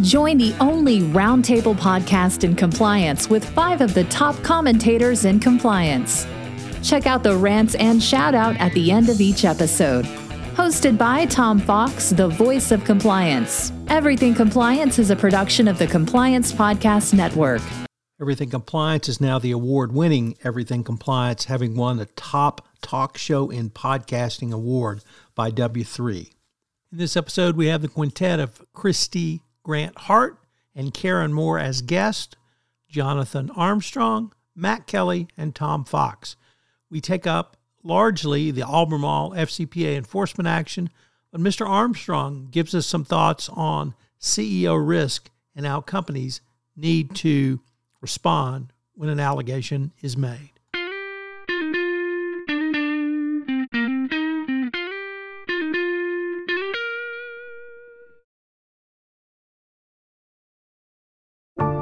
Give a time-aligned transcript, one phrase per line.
[0.00, 6.26] Join the only roundtable podcast in compliance with five of the top commentators in compliance.
[6.82, 10.04] Check out the rants and shout out at the end of each episode.
[10.56, 13.72] Hosted by Tom Fox, the voice of compliance.
[13.86, 17.62] Everything Compliance is a production of the Compliance Podcast Network.
[18.20, 23.48] Everything Compliance is now the award winning Everything Compliance, having won the top talk show
[23.48, 25.04] in podcasting award
[25.36, 26.30] by W3.
[26.92, 30.38] In this episode, we have the quintet of Kristy Grant Hart
[30.74, 32.36] and Karen Moore as guests,
[32.88, 36.36] Jonathan Armstrong, Matt Kelly, and Tom Fox.
[36.88, 40.90] We take up largely the Albemarle FCPA enforcement action,
[41.32, 41.68] but Mr.
[41.68, 46.40] Armstrong gives us some thoughts on CEO risk and how companies
[46.76, 47.60] need to
[48.00, 50.53] respond when an allegation is made.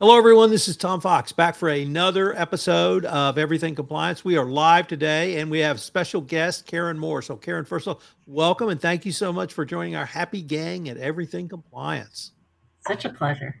[0.00, 0.48] Hello, everyone.
[0.48, 4.24] This is Tom Fox back for another episode of Everything Compliance.
[4.24, 7.20] We are live today and we have special guest Karen Moore.
[7.20, 10.40] So, Karen, first of all, welcome and thank you so much for joining our happy
[10.40, 12.32] gang at Everything Compliance.
[12.86, 13.60] Such a pleasure.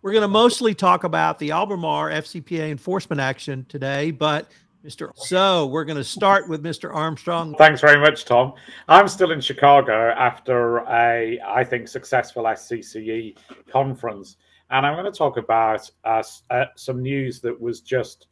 [0.00, 4.52] We're going to mostly talk about the Albemarle FCPA enforcement action today, but
[4.86, 5.10] Mr.
[5.16, 6.94] So we're going to start with Mr.
[6.94, 7.56] Armstrong.
[7.58, 8.52] Thanks very much, Tom.
[8.86, 13.36] I'm still in Chicago after a, I think, successful SCCE
[13.68, 14.36] conference.
[14.70, 16.22] And I'm going to talk about uh,
[16.76, 18.26] some news that was just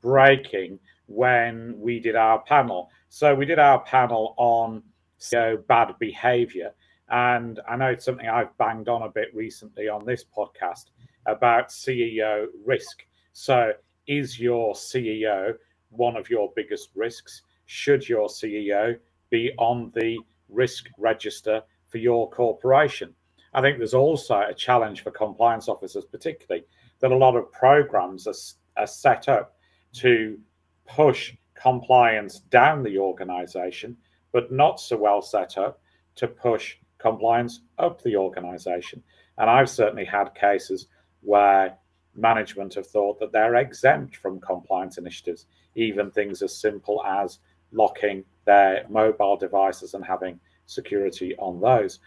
[0.00, 2.90] breaking when we did our panel.
[3.08, 4.82] So we did our panel on
[5.18, 6.72] CEO bad behavior.
[7.08, 10.86] And I know it's something I've banged on a bit recently on this podcast
[11.26, 13.04] about CEO risk.
[13.32, 13.72] So
[14.06, 15.54] is your CEO
[15.90, 17.42] one of your biggest risks?
[17.66, 18.96] Should your CEO
[19.28, 20.18] be on the
[20.48, 23.14] risk register for your corporation?
[23.52, 26.64] I think there's also a challenge for compliance officers, particularly
[27.00, 28.34] that a lot of programs are,
[28.82, 29.56] are set up
[29.94, 30.38] to
[30.86, 33.96] push compliance down the organization,
[34.32, 35.80] but not so well set up
[36.16, 39.02] to push compliance up the organization.
[39.38, 40.86] And I've certainly had cases
[41.22, 41.76] where
[42.14, 47.38] management have thought that they're exempt from compliance initiatives, even things as simple as
[47.72, 52.00] locking their mobile devices and having security on those.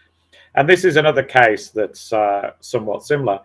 [0.54, 3.40] And this is another case that's uh, somewhat similar.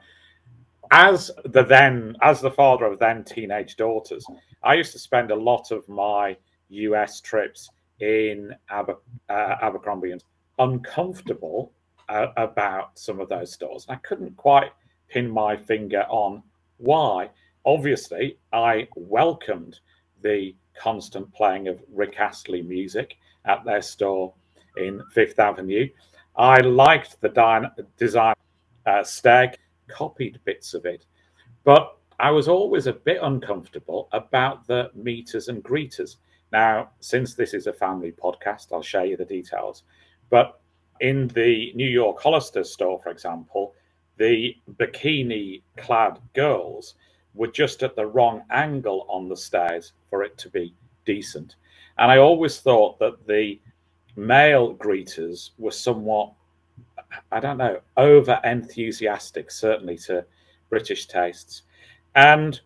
[0.92, 4.26] As the then, as the father of then teenage daughters,
[4.64, 6.36] I used to spend a lot of my
[6.70, 8.98] US trips in Aber,
[9.30, 10.24] uh, Abercrombie and
[10.58, 11.72] uncomfortable
[12.10, 13.86] uh, about some of those stores.
[13.90, 14.72] I couldn't quite
[15.10, 16.44] pin my finger on
[16.78, 17.30] why.
[17.66, 19.80] Obviously, I welcomed
[20.22, 24.34] the constant playing of Rick Astley music at their store
[24.78, 25.88] in Fifth Avenue.
[26.40, 28.34] I liked the design
[28.86, 29.56] uh, Steg,
[29.90, 31.06] copied bits of it,
[31.66, 36.16] but I was always a bit uncomfortable about the meters and greeters.
[36.54, 39.84] Now, since this is a family podcast, I'll share you the details.
[40.30, 40.62] But
[41.02, 43.76] in the New York Hollister store, for example,
[44.16, 46.96] the bikini clad girls
[47.34, 50.74] were just at the wrong angle on the stairs for it to be
[51.06, 51.58] decent.
[51.98, 53.60] And I always thought that the
[54.20, 56.34] male greeters were somewhat,
[57.32, 60.26] I don't know, over enthusiastic, certainly to
[60.70, 61.64] British tastes.
[62.16, 62.60] And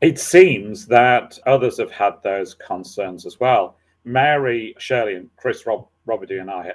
[0.00, 3.76] it seems that others have had those concerns as well.
[4.04, 6.72] Mary Shirley and Chris Rob, Robidoux and I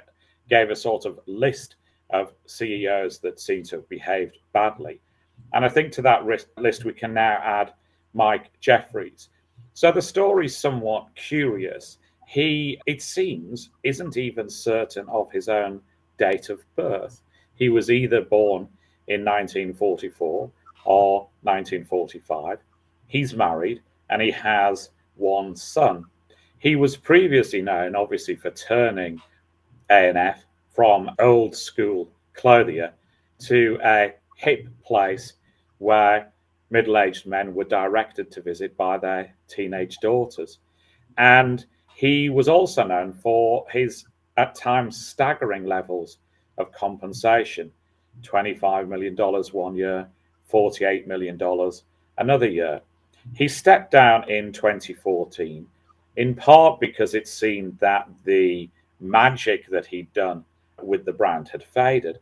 [0.48, 1.76] gave a sort of list
[2.10, 5.00] of CEOs that seem to have behaved badly.
[5.52, 6.24] And I think to that
[6.56, 7.74] list we can now add
[8.14, 9.28] Mike Jeffries.
[9.74, 11.98] So the story's somewhat curious
[12.28, 15.80] he, it seems, isn't even certain of his own
[16.18, 17.22] date of birth.
[17.54, 18.68] He was either born
[19.08, 20.50] in 1944
[20.84, 22.58] or 1945.
[23.06, 26.04] He's married and he has one son.
[26.58, 29.20] He was previously known, obviously, for turning
[29.90, 30.44] A&F
[30.74, 32.92] from old school clothier
[33.40, 35.34] to a hip place
[35.78, 36.32] where
[36.70, 40.58] middle aged men were directed to visit by their teenage daughters.
[41.16, 44.04] And he was also known for his,
[44.38, 46.18] at times, staggering levels
[46.56, 47.70] of compensation
[48.22, 50.08] $25 million one year,
[50.50, 51.38] $48 million
[52.18, 52.80] another year.
[53.34, 55.66] He stepped down in 2014,
[56.16, 58.70] in part because it seemed that the
[59.00, 60.44] magic that he'd done
[60.82, 62.18] with the brand had faded,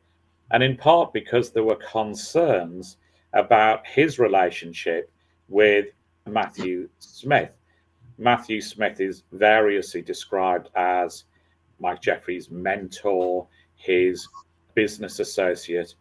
[0.50, 2.96] and in part because there were concerns
[3.34, 5.10] about his relationship
[5.48, 5.86] with
[6.26, 7.52] Matthew Smith.
[8.18, 11.24] Matthew Smith is variously described as
[11.78, 13.46] Mike Jeffries' mentor,
[13.76, 14.28] his
[14.74, 15.94] business associate,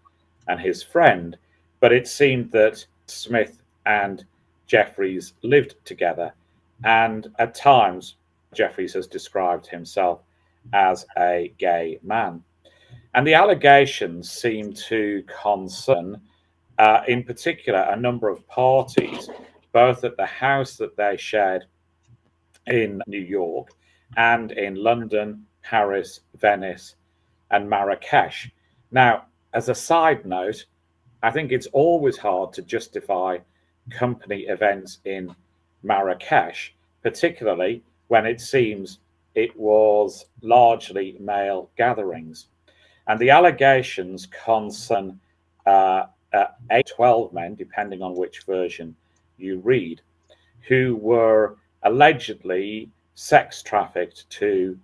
[0.48, 1.38] and his friend.
[1.80, 4.25] But it seemed that Smith and
[4.68, 6.33] Jeffries lived together.
[6.83, 8.16] And at times,
[8.54, 10.22] Jeffries has described himself
[10.74, 12.44] as a gay man.
[13.13, 16.19] And the allegations seem to concern,
[16.80, 19.30] uh, in particular, a number of parties,
[19.71, 21.66] both at the house that they shared
[22.68, 23.69] in New York
[24.18, 26.95] and in London, Paris, Venice,
[27.50, 28.51] and Marrakesh.
[28.91, 30.65] Now, as a side note,
[31.23, 33.39] I think it's always hard to justify
[33.89, 35.35] company events in
[35.81, 39.00] Marrakesh, particularly when it seems
[39.33, 42.47] it was largely male gatherings.
[43.07, 45.19] And the allegations concern
[45.65, 48.95] uh, uh, eight, 12 men, depending on which version
[49.38, 50.01] you read,
[50.68, 54.77] who were allegedly sex trafficked to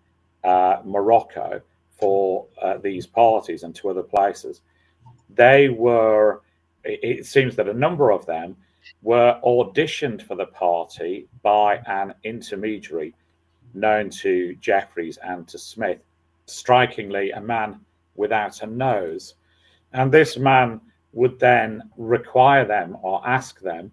[0.44, 1.62] Morocco
[2.00, 4.62] for uh, these parties and to other places.
[5.30, 6.42] They were,
[6.84, 8.58] it seems that a number of them
[9.04, 13.14] were auditioned for the party by an intermediary
[13.74, 16.00] known to Jeffries and to Smith.
[16.48, 17.80] Strikingly, a man
[18.16, 19.36] without a nose.
[19.94, 20.82] And this man
[21.14, 23.92] would then require them or ask them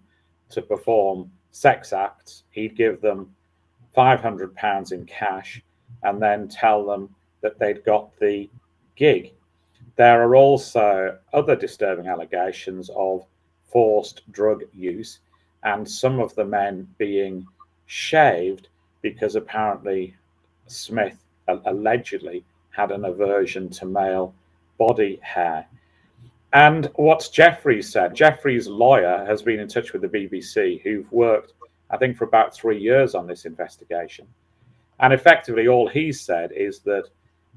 [0.51, 2.45] to perform sex acts.
[2.51, 3.35] He'd give them
[3.97, 5.63] £500 in cash
[6.03, 8.49] and then tell them that they'd got the
[8.97, 9.33] gig.
[9.97, 13.27] There are also other disturbing allegations of
[13.67, 15.21] forced drug use
[15.65, 17.47] and some of the men being
[17.87, 18.69] shaved
[19.03, 20.15] because apparently
[20.67, 21.17] Smith
[21.67, 24.35] allegedly had an aversion to male
[24.79, 25.67] body hair.
[26.53, 31.53] And what Jeffries said, Jeffries' lawyer has been in touch with the BBC, who've worked,
[31.91, 34.27] I think, for about three years on this investigation.
[35.01, 37.09] And effectively, all he said is that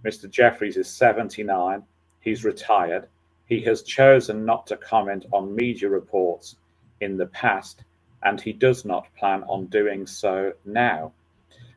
[0.04, 0.30] Mr.
[0.30, 1.84] Jeffries is 79,
[2.20, 3.08] he's retired,
[3.46, 6.56] he has chosen not to comment on media reports
[7.02, 7.84] in the past,
[8.24, 11.12] and he does not plan on doing so now.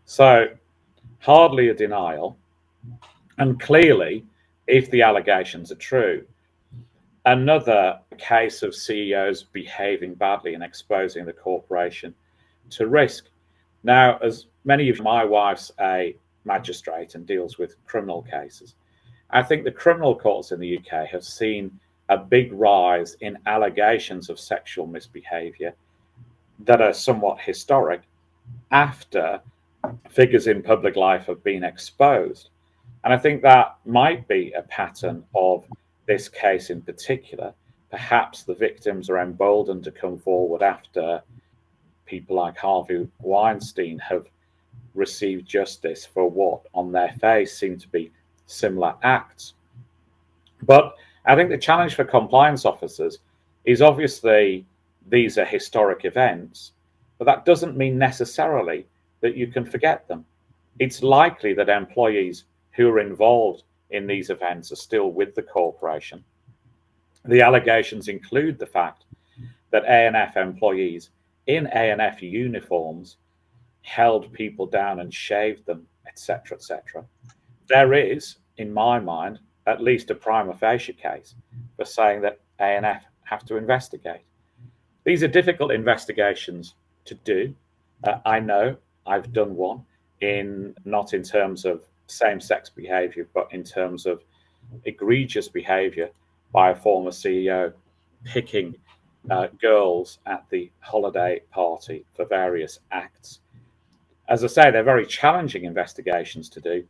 [0.04, 0.46] So,
[1.18, 2.36] hardly a denial.
[3.38, 4.24] And clearly,
[4.66, 6.24] if the allegations are true,
[7.24, 12.14] another case of CEOs behaving badly and exposing the corporation
[12.70, 13.26] to risk.
[13.82, 18.74] Now, as many of my wife's a magistrate and deals with criminal cases,
[19.30, 21.70] I think the criminal courts in the UK have seen
[22.08, 25.74] a big rise in allegations of sexual misbehavior
[26.60, 28.02] that are somewhat historic
[28.70, 29.40] after
[30.10, 32.50] figures in public life have been exposed.
[33.04, 35.64] And I think that might be a pattern of
[36.06, 37.52] this case in particular.
[37.90, 41.22] Perhaps the victims are emboldened to come forward after
[42.06, 44.26] people like Harvey Weinstein have
[44.94, 48.12] received justice for what on their face seem to be
[48.46, 49.54] similar acts.
[50.62, 50.94] But
[51.26, 53.18] I think the challenge for compliance officers
[53.64, 54.66] is obviously
[55.08, 56.72] these are historic events,
[57.18, 58.86] but that doesn't mean necessarily
[59.20, 60.24] that you can forget them.
[60.78, 66.24] It's likely that employees who are involved in these events are still with the corporation.
[67.24, 69.04] The allegations include the fact
[69.70, 71.10] that A&F employees
[71.46, 73.16] in A&F uniforms
[73.84, 77.04] held people down and shaved them, etc., etc.
[77.68, 81.34] There is, in my mind, at least a prima facie case
[81.76, 84.22] for saying that A&F have to investigate.
[85.04, 86.74] These are difficult investigations
[87.04, 87.54] to do.
[88.04, 88.76] Uh, I know
[89.06, 89.84] I've done one
[90.20, 94.22] in not in terms of same sex behavior, but in terms of
[94.84, 96.10] egregious behavior
[96.52, 97.72] by a former CEO
[98.24, 98.74] picking
[99.30, 103.40] uh, girls at the holiday party for various acts.
[104.28, 106.84] As I say, they're very challenging investigations to do,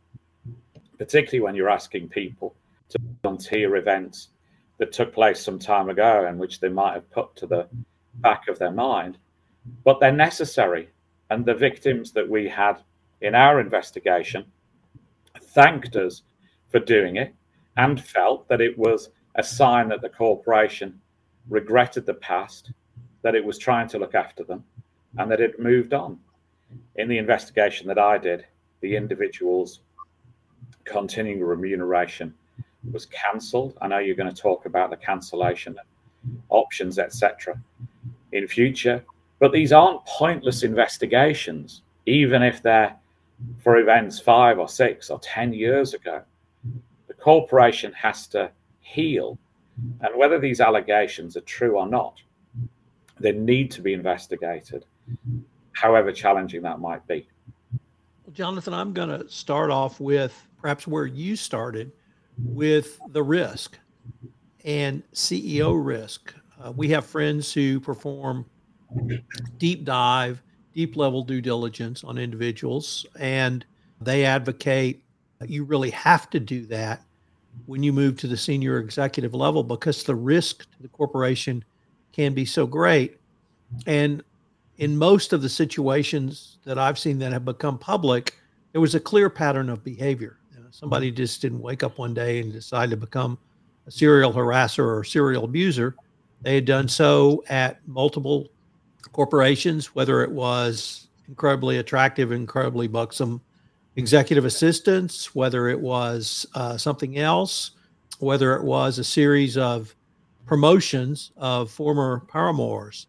[0.97, 2.55] particularly when you're asking people
[2.89, 4.29] to volunteer events
[4.77, 7.67] that took place some time ago and which they might have put to the
[8.15, 9.17] back of their mind.
[9.83, 10.89] But they're necessary.
[11.29, 12.77] And the victims that we had
[13.21, 14.45] in our investigation
[15.41, 16.21] thanked us
[16.69, 17.33] for doing it
[17.77, 20.99] and felt that it was a sign that the corporation
[21.49, 22.71] regretted the past,
[23.21, 24.63] that it was trying to look after them,
[25.17, 26.19] and that it moved on.
[26.95, 28.45] In the investigation that I did,
[28.81, 29.81] the individual's
[30.83, 32.33] continuing remuneration
[32.91, 33.77] was cancelled.
[33.81, 35.75] I know you're going to talk about the cancellation
[36.49, 37.59] options, etc.,
[38.31, 39.03] in future,
[39.39, 42.95] but these aren't pointless investigations, even if they're
[43.59, 46.21] for events five or six or ten years ago.
[47.07, 49.37] The corporation has to heal,
[50.01, 52.21] and whether these allegations are true or not,
[53.19, 54.85] they need to be investigated,
[55.75, 57.27] however challenging that might be.
[58.33, 61.91] Jonathan, I'm going to start off with perhaps where you started
[62.43, 63.77] with the risk
[64.65, 66.33] and CEO risk.
[66.61, 68.45] Uh, we have friends who perform
[69.57, 70.41] deep dive,
[70.73, 73.65] deep level due diligence on individuals, and
[74.01, 75.01] they advocate
[75.47, 77.03] you really have to do that
[77.65, 81.63] when you move to the senior executive level because the risk to the corporation
[82.11, 83.19] can be so great.
[83.85, 84.23] And
[84.77, 88.35] in most of the situations that I've seen that have become public,
[88.71, 90.37] there was a clear pattern of behavior.
[90.53, 93.37] You know, somebody just didn't wake up one day and decide to become
[93.87, 95.95] a serial harasser or serial abuser.
[96.41, 98.49] They had done so at multiple
[99.11, 103.41] corporations, whether it was incredibly attractive, incredibly buxom
[103.95, 107.71] executive assistants, whether it was uh, something else,
[108.19, 109.95] whether it was a series of
[110.45, 113.07] promotions of former paramours.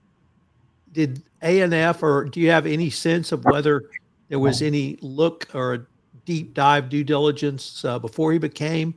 [0.92, 3.90] Did ANF or do you have any sense of whether
[4.28, 5.88] there was any look or
[6.25, 8.95] deep dive due diligence uh, before he became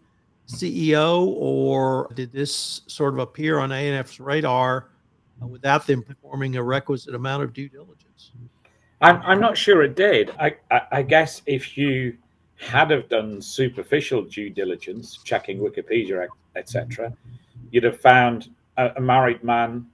[0.49, 4.89] CEO, or did this sort of appear on ANF's radar
[5.41, 8.31] uh, without them performing a requisite amount of due diligence?
[9.01, 10.31] I'm, I'm not sure it did.
[10.39, 12.17] I, I, I guess if you
[12.57, 17.13] had have done superficial due diligence, checking Wikipedia, etc.,
[17.71, 19.85] you'd have found a, a married man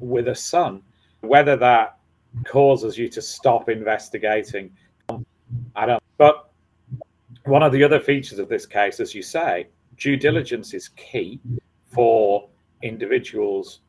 [0.00, 0.82] with a son.
[1.22, 1.98] Whether that
[2.44, 4.70] causes you to stop investigating,
[5.74, 6.02] I don't.
[6.18, 6.50] But
[7.44, 11.40] one of the other features of this case, as you say, due diligence is key
[11.86, 12.48] for
[12.82, 13.80] individuals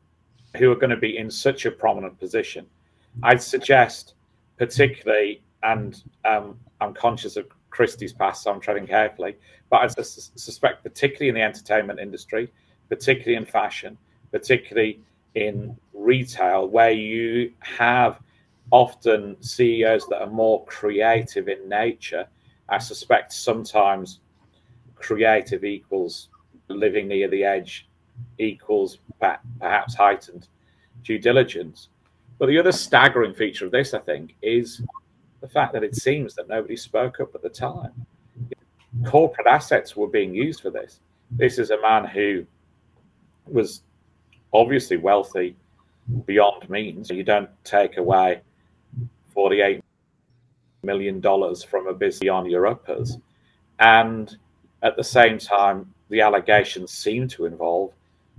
[0.56, 2.66] who are going to be in such a prominent position.
[3.22, 4.14] I'd suggest
[4.56, 9.36] particularly, and um, I'm conscious of Kristy's past, so I'm treading carefully,
[9.70, 12.52] but I suspect, particularly in the entertainment industry,
[12.88, 13.98] particularly in fashion,
[14.30, 15.00] particularly
[15.34, 18.20] in retail, where you have
[18.70, 22.26] often CEOs that are more creative in nature,
[22.68, 24.20] I suspect sometimes
[24.94, 26.28] creative equals
[26.68, 27.88] living near the edge
[28.38, 28.98] equals
[29.60, 30.48] perhaps heightened
[31.02, 31.88] due diligence.
[32.38, 34.82] But the other staggering feature of this, I think, is
[35.40, 37.92] the fact that it seems that nobody spoke up at the time.
[39.06, 41.00] Corporate assets were being used for this.
[41.30, 42.46] This is a man who
[43.46, 43.82] was
[44.54, 45.56] obviously wealthy
[46.26, 47.10] beyond means.
[47.10, 48.40] You don't take away
[49.36, 49.82] $48
[50.82, 53.18] million from a business on uppers.
[53.80, 54.34] And
[54.82, 57.92] at the same time, the allegations seem to involve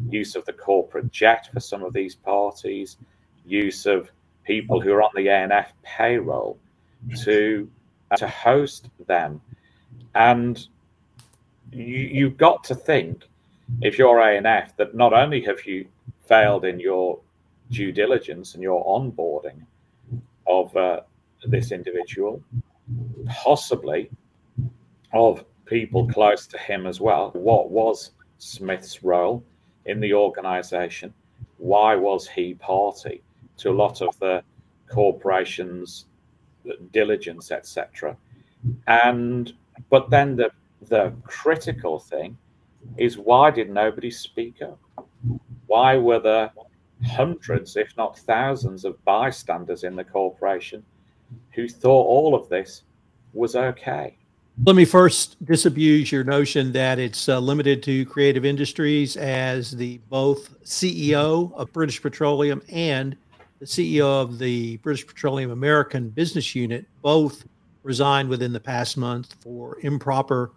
[0.09, 2.97] use of the corporate jet for some of these parties,
[3.45, 4.09] use of
[4.45, 6.57] people who are on the ANF payroll
[7.23, 7.69] to
[8.11, 9.41] uh, to host them,
[10.13, 10.67] and
[11.71, 13.23] you, you've got to think
[13.81, 15.85] if you're ANF that not only have you
[16.25, 17.19] failed in your
[17.71, 19.65] due diligence and your onboarding
[20.47, 21.01] of uh,
[21.47, 22.41] this individual,
[23.27, 24.09] possibly
[25.13, 27.31] of people close to him as well.
[27.33, 29.43] What was Smith's role
[29.85, 31.13] in the organization?
[31.57, 33.21] Why was he party?
[33.57, 34.43] to a lot of the
[34.87, 36.05] corporations
[36.91, 38.15] diligence etc
[38.87, 39.53] and
[39.89, 40.49] but then the
[40.89, 42.37] the critical thing
[42.97, 44.79] is why did nobody speak up?
[45.67, 46.51] Why were there
[47.05, 50.83] hundreds if not thousands of bystanders in the corporation
[51.51, 52.83] who thought all of this
[53.33, 54.17] was okay?
[54.65, 59.99] Let me first disabuse your notion that it's uh, limited to creative industries as the
[60.09, 63.17] both ceo of british petroleum and
[63.59, 67.45] the CEO of the British Petroleum American business unit, both
[67.83, 70.51] resigned within the past month for improper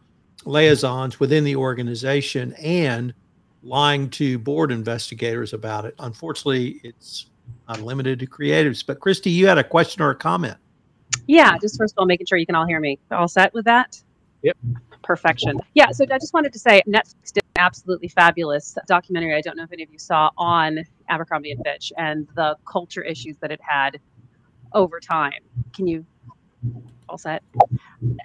[0.45, 3.13] liaisons within the organization and
[3.63, 5.95] lying to board investigators about it.
[5.99, 7.27] Unfortunately, it's
[7.69, 8.85] not limited to creatives.
[8.87, 10.57] But Kristy, you had a question or a comment?
[11.27, 12.99] Yeah, just first of all, making sure you can all hear me.
[13.11, 14.01] All set with that?
[14.43, 14.57] Yep.
[15.03, 15.59] Perfection.
[15.75, 19.35] Yeah, so I just wanted to say Netflix did an absolutely fabulous documentary.
[19.35, 23.03] I don't know if any of you saw on Abercrombie and Fitch and the culture
[23.03, 23.99] issues that it had
[24.73, 25.41] over time.
[25.75, 26.05] Can you
[27.09, 27.43] all set?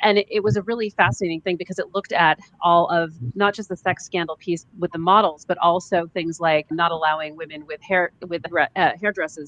[0.01, 3.53] And it, it was a really fascinating thing because it looked at all of not
[3.53, 7.65] just the sex scandal piece with the models, but also things like not allowing women
[7.65, 8.43] with hair with
[8.75, 8.91] uh,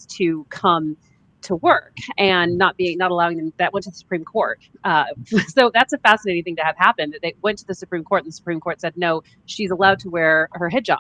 [0.08, 0.98] to come
[1.46, 4.60] to work and not being not allowing them that went to the supreme court.
[4.84, 5.06] Uh,
[5.48, 8.28] so that's a fascinating thing to have happened they went to the supreme court and
[8.28, 10.98] the supreme court said no she's allowed to wear her hijab.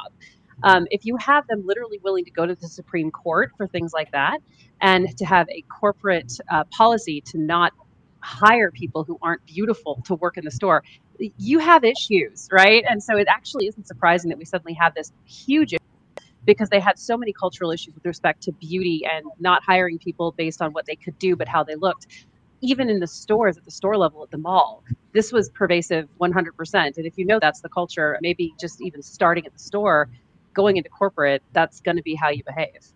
[0.63, 3.91] Um, if you have them literally willing to go to the supreme court for things
[3.91, 4.39] like that
[4.81, 7.73] and to have a corporate uh, policy to not
[8.25, 10.83] hire people who aren't beautiful to work in the store
[11.37, 15.11] you have issues right and so it actually isn't surprising that we suddenly have this
[15.25, 15.73] huge
[16.45, 20.31] because they had so many cultural issues with respect to beauty and not hiring people
[20.31, 22.07] based on what they could do, but how they looked.
[22.61, 26.97] Even in the stores, at the store level at the mall, this was pervasive 100%.
[26.97, 30.07] And if you know that's the culture, maybe just even starting at the store,
[30.53, 32.93] going into corporate, that's going to be how you behave.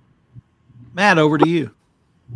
[0.93, 1.75] Matt, over to you.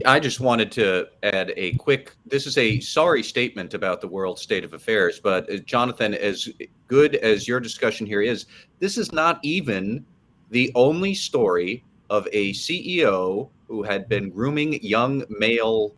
[0.06, 4.40] I just wanted to add a quick this is a sorry statement about the world
[4.40, 6.50] state of affairs, but uh, Jonathan, as
[6.88, 8.48] good as your discussion here is,
[8.80, 10.04] this is not even
[10.50, 15.96] the only story of a CEO who had been grooming young male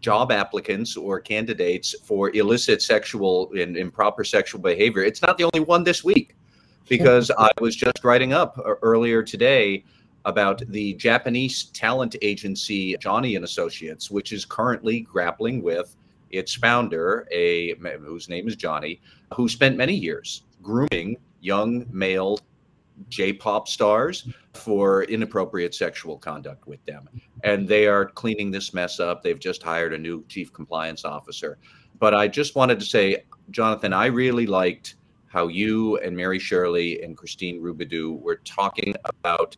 [0.00, 5.02] job applicants or candidates for illicit sexual and improper sexual behavior.
[5.02, 6.34] It's not the only one this week
[6.88, 9.84] because I was just writing up earlier today
[10.24, 15.96] about the Japanese talent agency Johnny and Associates, which is currently grappling with
[16.30, 19.00] its founder, a whose name is Johnny,
[19.34, 22.38] who spent many years grooming young male
[23.08, 27.08] J-pop stars for inappropriate sexual conduct with them.
[27.42, 29.22] And they are cleaning this mess up.
[29.22, 31.58] They've just hired a new chief compliance officer.
[31.98, 34.94] But I just wanted to say, Jonathan, I really liked
[35.26, 39.56] how you and Mary Shirley and Christine Rubidoux were talking about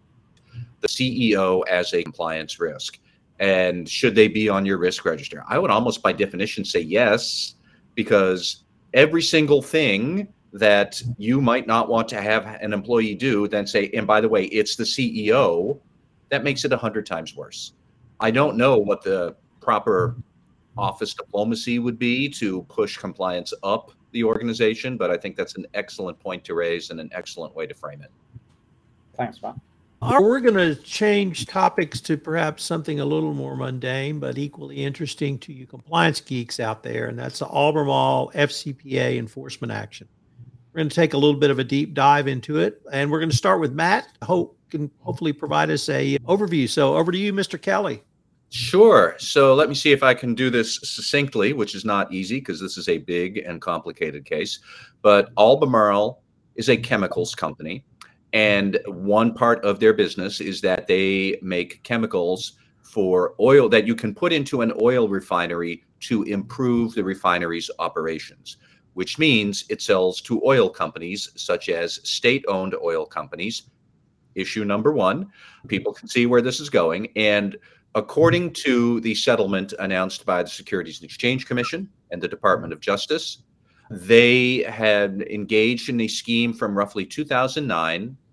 [0.87, 2.99] the CEO as a compliance risk.
[3.38, 5.44] And should they be on your risk register?
[5.49, 7.55] I would almost by definition say yes,
[7.94, 13.66] because every single thing that you might not want to have an employee do then
[13.66, 15.79] say and by the way it's the ceo
[16.31, 17.72] that makes it a hundred times worse
[18.20, 20.16] i don't know what the proper
[20.79, 25.66] office diplomacy would be to push compliance up the organization but i think that's an
[25.75, 28.11] excellent point to raise and an excellent way to frame it
[29.14, 29.57] thanks Matt.
[30.02, 35.38] We're going to change topics to perhaps something a little more mundane, but equally interesting
[35.40, 40.06] to you compliance geeks out there, and that's the Albemarle FCPA enforcement action.
[40.72, 43.20] We're going to take a little bit of a deep dive into it, and we're
[43.20, 44.09] going to start with Matt.
[44.22, 46.68] Hope can hopefully provide us a overview.
[46.68, 47.61] So over to you, Mr.
[47.61, 48.02] Kelly.
[48.50, 49.14] Sure.
[49.18, 52.61] So let me see if I can do this succinctly, which is not easy because
[52.61, 54.61] this is a big and complicated case.
[55.02, 56.22] But Albemarle
[56.54, 57.85] is a chemicals company,
[58.37, 63.94] and one part of their business is that they make chemicals for oil that you
[63.94, 68.59] can put into an oil refinery to improve the refinery's operations
[68.96, 73.64] which means it sells to oil companies such as state owned oil companies.
[74.35, 75.31] Issue number one
[75.68, 77.09] people can see where this is going.
[77.14, 77.59] And
[77.94, 82.81] according to the settlement announced by the Securities and Exchange Commission and the Department of
[82.81, 83.42] Justice,
[83.90, 88.25] they had engaged in a scheme from roughly 2009 to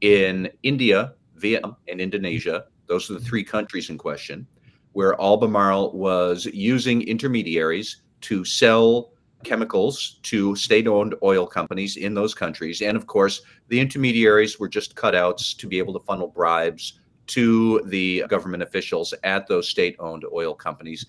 [0.00, 2.64] in India, Vietnam, and Indonesia.
[2.86, 4.46] Those are the three countries in question,
[4.92, 9.12] where Albemarle was using intermediaries to sell
[9.44, 12.82] chemicals to state owned oil companies in those countries.
[12.82, 17.82] And of course, the intermediaries were just cutouts to be able to funnel bribes to
[17.86, 21.06] the government officials at those state owned oil companies.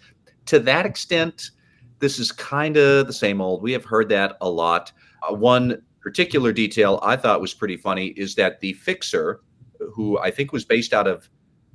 [0.47, 1.52] To that extent,
[1.99, 3.62] this is kind of the same old.
[3.62, 4.91] We have heard that a lot.
[5.28, 9.41] Uh, one particular detail I thought was pretty funny is that the fixer,
[9.93, 11.29] who I think was based out of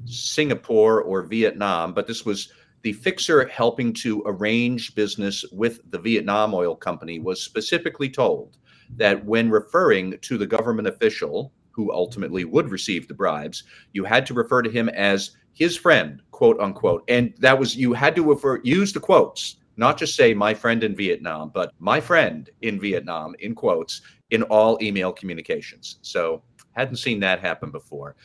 [0.07, 6.55] Singapore or Vietnam, but this was the fixer helping to arrange business with the Vietnam
[6.55, 8.59] Oil Company was specifically told
[8.97, 14.27] that when referring to the government official who ultimately would receive the bribes, you had
[14.27, 17.05] to refer to him as his friend, quote unquote.
[17.09, 20.85] And that was, you had to refer, use the quotes, not just say my friend
[20.85, 25.99] in Vietnam, but my friend in Vietnam, in quotes, in all email communications.
[26.03, 28.17] So hadn't seen that happen before.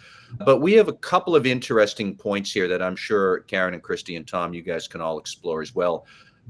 [0.45, 4.17] But we have a couple of interesting points here that I'm sure Karen and Kristy
[4.17, 6.05] and Tom, you guys can all explore as well.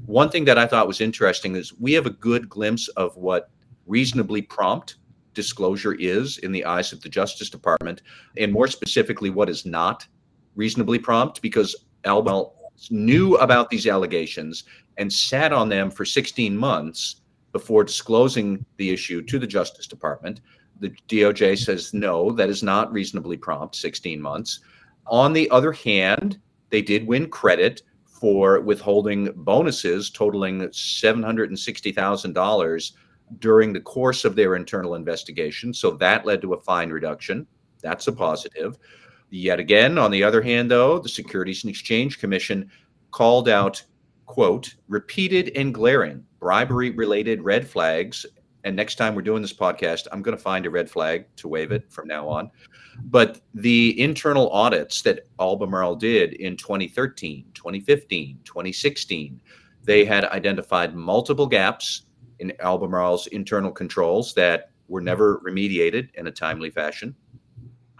[0.06, 3.50] One thing that I thought was interesting is we have a good glimpse of what
[3.86, 4.96] reasonably prompt
[5.34, 8.02] disclosure is in the eyes of the Justice Department,
[8.36, 10.06] and more specifically, what is not
[10.56, 12.56] reasonably prompt, because Albemarle
[12.90, 14.64] knew about these allegations
[14.96, 17.16] and sat on them for 16 months
[17.52, 20.40] before disclosing the issue to the Justice Department.
[20.78, 24.60] The DOJ says no, that is not reasonably prompt, 16 months.
[25.06, 26.38] On the other hand,
[26.70, 32.92] they did win credit for withholding bonuses totaling $760,000
[33.38, 35.72] during the course of their internal investigation.
[35.72, 37.46] So that led to a fine reduction.
[37.82, 38.76] That's a positive.
[39.30, 42.70] Yet again, on the other hand, though, the Securities and Exchange Commission
[43.12, 43.82] called out,
[44.26, 48.26] quote, repeated and glaring bribery related red flags.
[48.64, 51.48] And next time we're doing this podcast, I'm going to find a red flag to
[51.48, 52.50] wave it from now on.
[53.04, 59.40] But the internal audits that Albemarle did in 2013, 2015, 2016,
[59.84, 62.02] they had identified multiple gaps
[62.40, 67.14] in Albemarle's internal controls that were never remediated in a timely fashion.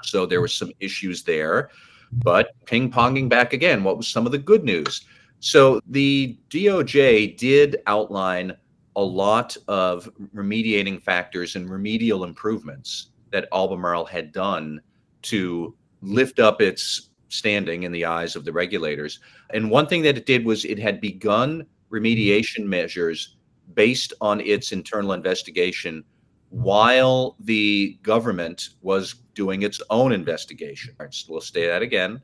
[0.03, 1.71] So there were some issues there.
[2.13, 5.03] But ping ponging back again, what was some of the good news?
[5.39, 8.57] So the DOJ did outline
[8.97, 14.81] a lot of remediating factors and remedial improvements that Albemarle had done
[15.23, 19.21] to lift up its standing in the eyes of the regulators.
[19.51, 23.37] And one thing that it did was it had begun remediation measures
[23.75, 26.05] based on its internal investigation
[26.51, 30.95] while the government was doing its own investigation.
[31.29, 32.21] We'll say that again.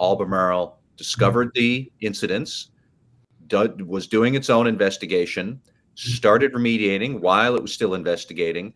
[0.00, 2.70] Albemarle discovered the incidents,
[3.50, 5.60] was doing its own investigation,
[5.94, 8.74] started remediating while it was still investigating,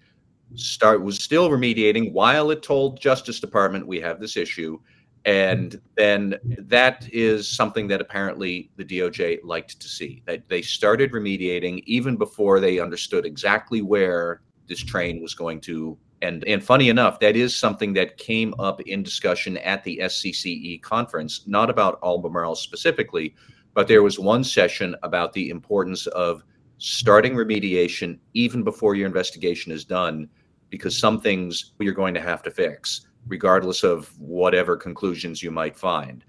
[0.54, 4.78] start was still remediating while it told Justice Department we have this issue,
[5.24, 10.22] and then that is something that apparently the DOJ liked to see.
[10.26, 15.98] That they started remediating even before they understood exactly where this train was going to
[16.22, 20.80] and And funny enough, that is something that came up in discussion at the SCCE
[20.80, 23.34] conference, not about Albemarle specifically,
[23.74, 26.44] but there was one session about the importance of
[26.78, 30.28] starting remediation even before your investigation is done,
[30.70, 35.76] because some things you're going to have to fix regardless of whatever conclusions you might
[35.76, 36.24] find.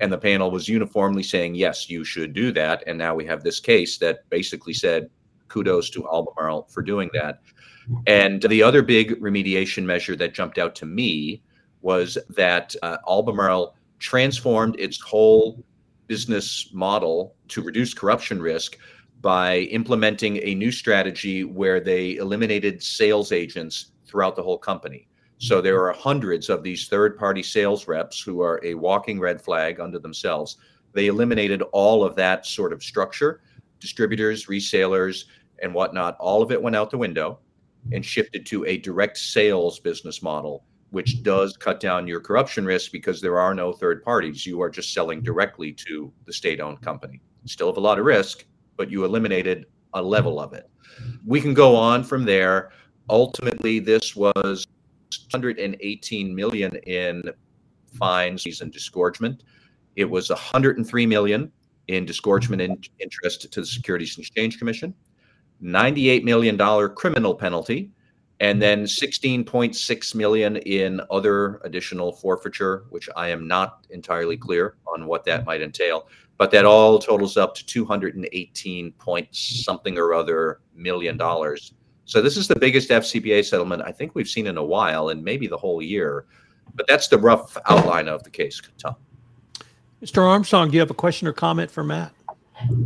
[0.00, 2.82] And the panel was uniformly saying, yes, you should do that.
[2.86, 5.10] And now we have this case that basically said,
[5.48, 7.40] kudos to Albemarle for doing that.
[8.06, 11.42] And the other big remediation measure that jumped out to me
[11.80, 15.64] was that uh, Albemarle transformed its whole
[16.06, 18.76] business model to reduce corruption risk
[19.20, 25.08] by implementing a new strategy where they eliminated sales agents throughout the whole company.
[25.38, 29.40] So there are hundreds of these third party sales reps who are a walking red
[29.40, 30.56] flag unto themselves.
[30.92, 33.40] They eliminated all of that sort of structure,
[33.80, 35.24] distributors, resellers,
[35.60, 36.16] and whatnot.
[36.18, 37.38] All of it went out the window
[37.90, 42.92] and shifted to a direct sales business model, which does cut down your corruption risk
[42.92, 44.46] because there are no third parties.
[44.46, 47.20] You are just selling directly to the state owned company.
[47.46, 48.44] Still have a lot of risk,
[48.76, 50.70] but you eliminated a level of it.
[51.26, 52.70] We can go on from there.
[53.10, 54.66] Ultimately, this was
[55.30, 57.22] 118 million in
[57.98, 59.42] fines and disgorgement.
[59.96, 61.50] It was 103 million
[61.88, 64.94] in disgorgement in interest to the Securities and Exchange Commission,
[65.62, 67.90] 98 million dollar criminal penalty,
[68.40, 68.60] and mm-hmm.
[68.60, 74.44] then 16.6 million in other additional forfeiture, which I am not entirely mm-hmm.
[74.44, 75.46] clear on what that mm-hmm.
[75.46, 76.08] might entail.
[76.36, 81.72] But that all totals up to 218 point something or other million dollars
[82.04, 85.22] so this is the biggest FCPA settlement I think we've seen in a while, and
[85.22, 86.26] maybe the whole year.
[86.74, 88.96] But that's the rough outline of the case, Tom.
[90.02, 90.22] Mr.
[90.26, 92.12] Armstrong, do you have a question or comment for Matt?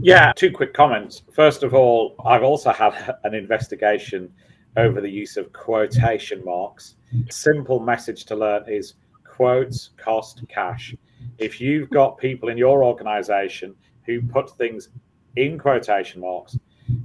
[0.00, 1.22] Yeah, two quick comments.
[1.33, 4.33] First of all, I've also had an investigation
[4.76, 6.96] over the use of quotation marks.
[7.31, 10.94] Simple message to learn is quotes cost cash.
[11.38, 13.74] If you've got people in your organization
[14.05, 14.90] who put things
[15.37, 16.59] in quotation marks,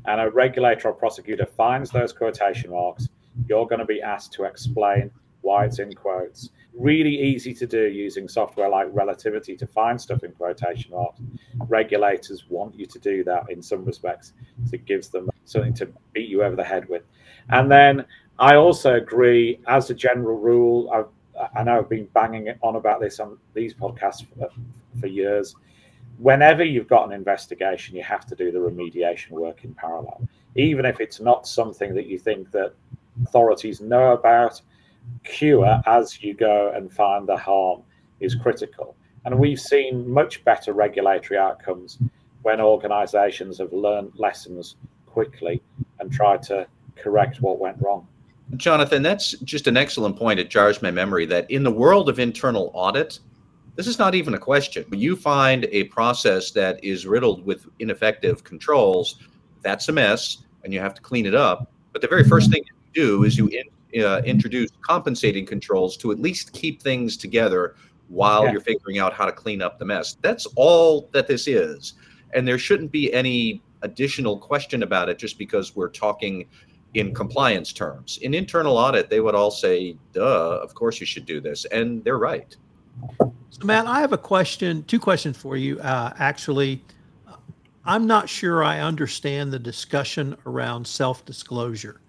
[0.06, 3.10] and a regulator or prosecutor finds those quotation marks,
[3.48, 5.10] you're going to be asked to explain
[5.42, 6.50] why it's in quotes.
[6.74, 11.20] Really easy to do using software like Relativity to find stuff in quotation marks.
[11.68, 14.34] Regulators want you to do that in some respects.
[14.66, 17.04] so It gives them something to beat you over the head with.
[17.50, 18.06] And then
[18.40, 23.02] I also agree, as a general rule, I've, I know I've been banging on about
[23.02, 24.50] this on these podcasts for,
[25.00, 25.56] for years
[26.22, 30.22] whenever you've got an investigation, you have to do the remediation work in parallel,
[30.56, 32.74] even if it's not something that you think that
[33.24, 34.62] authorities know about.
[35.24, 37.84] Cure as you go and find the harm
[38.20, 38.96] is critical.
[39.26, 42.00] And we've seen much better regulatory outcomes
[42.42, 45.62] when organizations have learned lessons quickly
[46.00, 48.08] and tried to correct what went wrong.
[48.58, 50.40] Jonathan, that's just an excellent point.
[50.40, 53.20] It jars my memory that in the world of internal audit,
[53.76, 54.84] This is not even a question.
[54.90, 59.16] When you find a process that is riddled with ineffective controls,
[59.62, 61.72] that's a mess and you have to clean it up.
[61.94, 62.54] But the very first mm-hmm.
[62.54, 63.64] thing you do is you in,
[63.98, 67.76] uh, introduce compensating controls to at least keep things together
[68.08, 68.52] while yeah.
[68.52, 70.18] you're figuring out how to clean up the mess.
[70.22, 71.94] That's all that this is.
[72.34, 76.46] And there shouldn't be any additional question about it just because we're talking
[76.94, 78.20] in compliance terms.
[78.22, 81.66] In internal audit, they would all say, duh, of course you should do this.
[81.66, 82.56] And they're right.
[83.20, 86.84] So, Matt, I have a question, two questions for you, uh, actually.
[87.84, 92.01] I'm not sure I understand the discussion around self disclosure.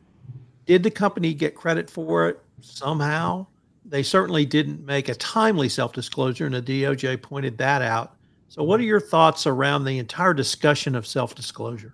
[0.73, 3.47] Did the company get credit for it somehow?
[3.85, 8.17] They certainly didn't make a timely self disclosure, and the DOJ pointed that out.
[8.49, 11.93] So, what are your thoughts around the entire discussion of self disclosure?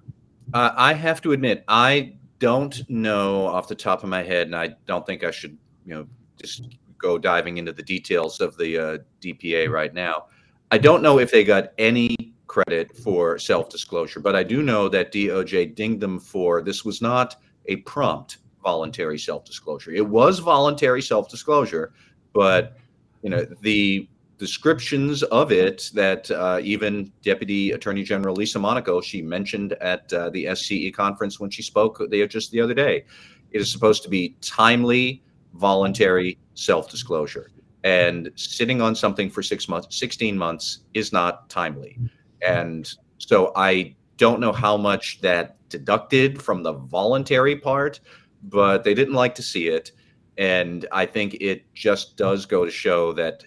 [0.54, 4.54] Uh, I have to admit, I don't know off the top of my head, and
[4.54, 6.06] I don't think I should, you know,
[6.40, 10.26] just go diving into the details of the uh, DPA right now.
[10.70, 12.14] I don't know if they got any
[12.46, 17.02] credit for self disclosure, but I do know that DOJ dinged them for this was
[17.02, 17.34] not
[17.66, 19.90] a prompt voluntary self disclosure.
[19.92, 21.92] It was voluntary self disclosure,
[22.32, 22.76] but
[23.22, 29.20] you know the descriptions of it that uh, even Deputy Attorney General Lisa Monaco she
[29.20, 33.04] mentioned at uh, the SCCE conference when she spoke there just the other day.
[33.50, 35.22] It is supposed to be timely,
[35.54, 37.50] voluntary self disclosure,
[37.84, 41.98] and sitting on something for six months, sixteen months is not timely,
[42.42, 48.00] and so I don't know how much that deducted from the voluntary part,
[48.42, 49.92] but they didn't like to see it.
[50.36, 53.44] And I think it just does go to show that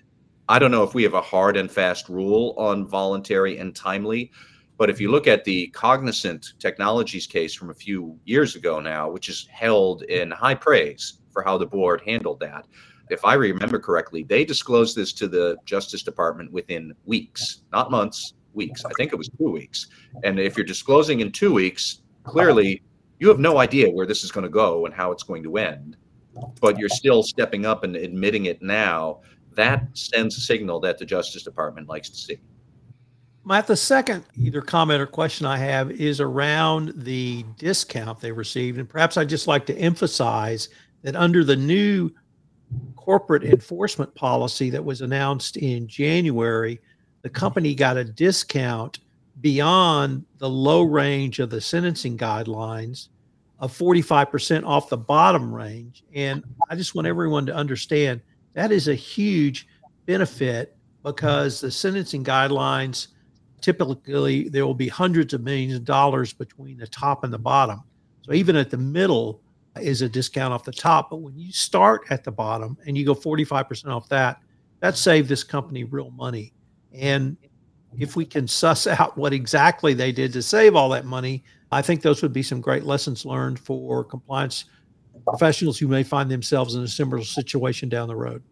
[0.50, 4.32] I don't know if we have a hard and fast rule on voluntary and timely,
[4.78, 9.10] but if you look at the Cognizant Technologies case from a few years ago now,
[9.10, 12.66] which is held in high praise for how the board handled that,
[13.10, 18.34] if I remember correctly, they disclosed this to the Justice Department within weeks, not months,
[18.54, 18.84] weeks.
[18.84, 19.88] I think it was two weeks.
[20.24, 22.82] And if you're disclosing in two weeks, clearly
[23.22, 25.58] you have no idea where this is going to go and how it's going to
[25.58, 25.96] end,
[26.60, 29.22] but you're still stepping up and admitting it now
[29.54, 32.40] that sends a signal that the Justice Department likes to see.
[33.46, 38.80] Matt, the second either comment or question I have is around the discount they received.
[38.80, 40.70] And perhaps I'd just like to emphasize
[41.04, 42.10] that under the new
[42.96, 46.80] corporate enforcement policy that was announced in January,
[47.22, 49.00] the company got a discount
[49.42, 53.10] beyond the low range of the sentencing guidelines
[53.60, 56.04] of 45% off the bottom range.
[56.14, 58.22] And I just want everyone to understand
[58.54, 59.68] that is a huge
[60.06, 63.08] benefit because the sentencing guidelines
[63.62, 67.82] typically there will be hundreds of millions of dollars between the top and the bottom.
[68.24, 69.42] So even at the middle
[69.80, 73.06] is a discount off the top, but when you start at the bottom and you
[73.06, 74.42] go 45% off that,
[74.80, 76.54] that saved this company real money.
[76.94, 77.38] And
[77.98, 81.82] if we can suss out what exactly they did to save all that money, I
[81.82, 84.66] think those would be some great lessons learned for compliance
[85.28, 88.44] professionals who may find themselves in a similar situation down the road.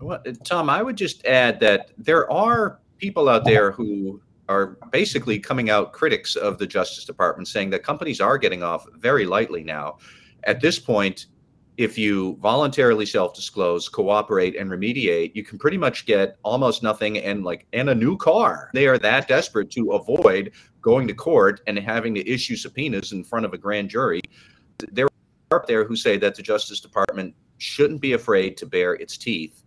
[0.00, 4.78] Well, uh, Tom, I would just add that there are people out there who are
[4.92, 9.26] basically coming out critics of the Justice Department, saying that companies are getting off very
[9.26, 9.98] lightly now.
[10.44, 11.26] At this point,
[11.78, 17.44] if you voluntarily self-disclose, cooperate, and remediate, you can pretty much get almost nothing and
[17.44, 18.68] like and a new car.
[18.74, 23.22] They are that desperate to avoid going to court and having to issue subpoenas in
[23.22, 24.20] front of a grand jury.
[24.90, 28.94] There are up there who say that the Justice Department shouldn't be afraid to bare
[28.94, 29.62] its teeth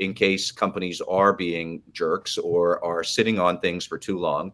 [0.00, 4.52] in case companies are being jerks or are sitting on things for too long.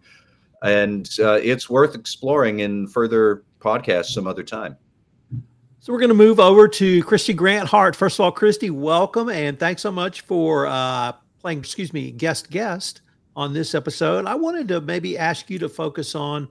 [0.62, 4.76] And uh, it's worth exploring in further podcasts some other time.
[5.88, 7.96] So we're going to move over to Kristy Grant Hart.
[7.96, 12.50] First of all, Kristy, welcome and thanks so much for uh, playing, excuse me, guest
[12.50, 13.00] guest
[13.34, 14.26] on this episode.
[14.26, 16.46] I wanted to maybe ask you to focus on.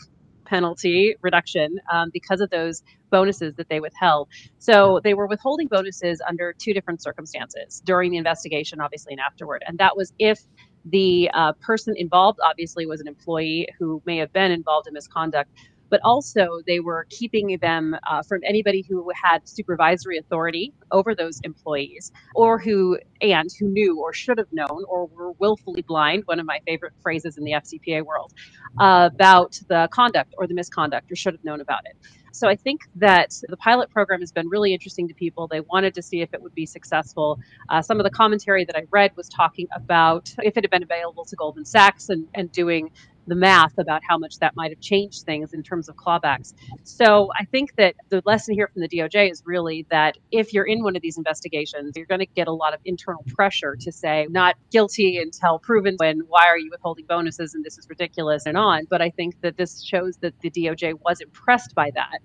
[0.56, 2.76] penalty reduction um, because of those
[3.16, 4.26] bonuses that they withheld.
[4.68, 9.62] So they were withholding bonuses under two different circumstances during the investigation, obviously, and afterward.
[9.68, 10.40] And that was if
[10.86, 15.50] The uh, person involved obviously was an employee who may have been involved in misconduct,
[15.92, 21.40] but also they were keeping them uh, from anybody who had supervisory authority over those
[21.44, 26.40] employees or who and who knew or should have known or were willfully blind one
[26.40, 28.34] of my favorite phrases in the fcpa world
[28.80, 31.96] uh, about the conduct or the misconduct or should have known about it
[32.34, 35.48] so I think that the pilot program has been really interesting to people.
[35.48, 37.40] They wanted to see if it would be successful.
[37.70, 40.84] Uh, some of the commentary that I read was talking about if it had been
[40.84, 42.92] available to Goldman Sachs and, and doing
[43.28, 46.54] the math about how much that might have changed things in terms of clawbacks.
[46.84, 50.66] So I think that the lesson here from the DOJ is really that if you're
[50.66, 53.92] in one of these investigations, you're going to get a lot of internal pressure to
[53.92, 58.46] say not guilty until proven when why are you withholding bonuses and this is ridiculous
[58.46, 58.86] and on.
[58.90, 62.20] But I think that this shows that the DOJ was impressed by that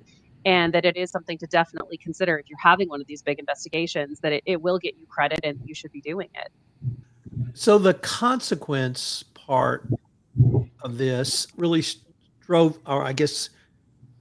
[0.44, 3.38] and that it is something to definitely consider if you're having one of these big
[3.38, 6.52] investigations that it, it will get you credit and you should be doing it.
[7.52, 9.86] So the consequence part
[10.82, 11.84] of this really
[12.40, 13.50] drove, or I guess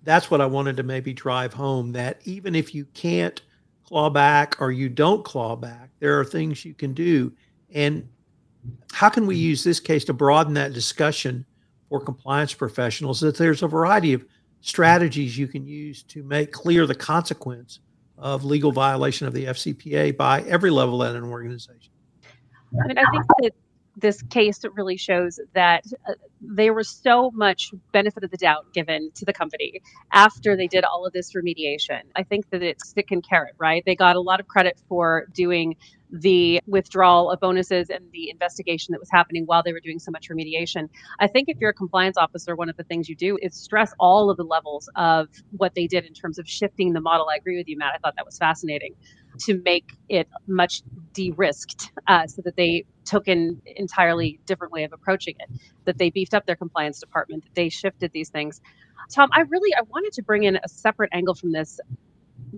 [0.04, 3.41] that's what I wanted to maybe drive home that even if you can't
[3.84, 7.32] claw back or you don't claw back, there are things you can do.
[7.73, 8.08] And
[8.91, 11.45] how can we use this case to broaden that discussion
[11.89, 13.19] for compliance professionals?
[13.19, 14.25] That there's a variety of
[14.62, 17.80] strategies you can use to make clear the consequence
[18.17, 21.91] of legal violation of the FCPA by every level in an organization.
[22.82, 23.51] I mean, I think that
[23.97, 29.12] this case really shows that uh, there was so much benefit of the doubt given
[29.15, 29.81] to the company
[30.12, 32.01] after they did all of this remediation.
[32.15, 33.84] I think that it's stick and carrot, right?
[33.86, 35.75] They got a lot of credit for doing
[36.12, 40.12] the withdrawal of bonuses and the investigation that was happening while they were doing so
[40.12, 40.89] much remediation.
[41.19, 43.93] I think if you're a compliance officer, one of the things you do is stress
[43.99, 45.27] all of the levels of
[45.58, 47.27] what they did in terms of shifting the model.
[47.31, 47.93] I agree with you, Matt.
[47.95, 48.95] I thought that was fascinating
[49.41, 54.94] to make it much de-risked uh, so that they took an entirely different way of
[54.94, 55.50] approaching it
[55.86, 58.62] that they beefed up their compliance department that they shifted these things.
[59.12, 61.80] Tom i really i wanted to bring in a separate angle from this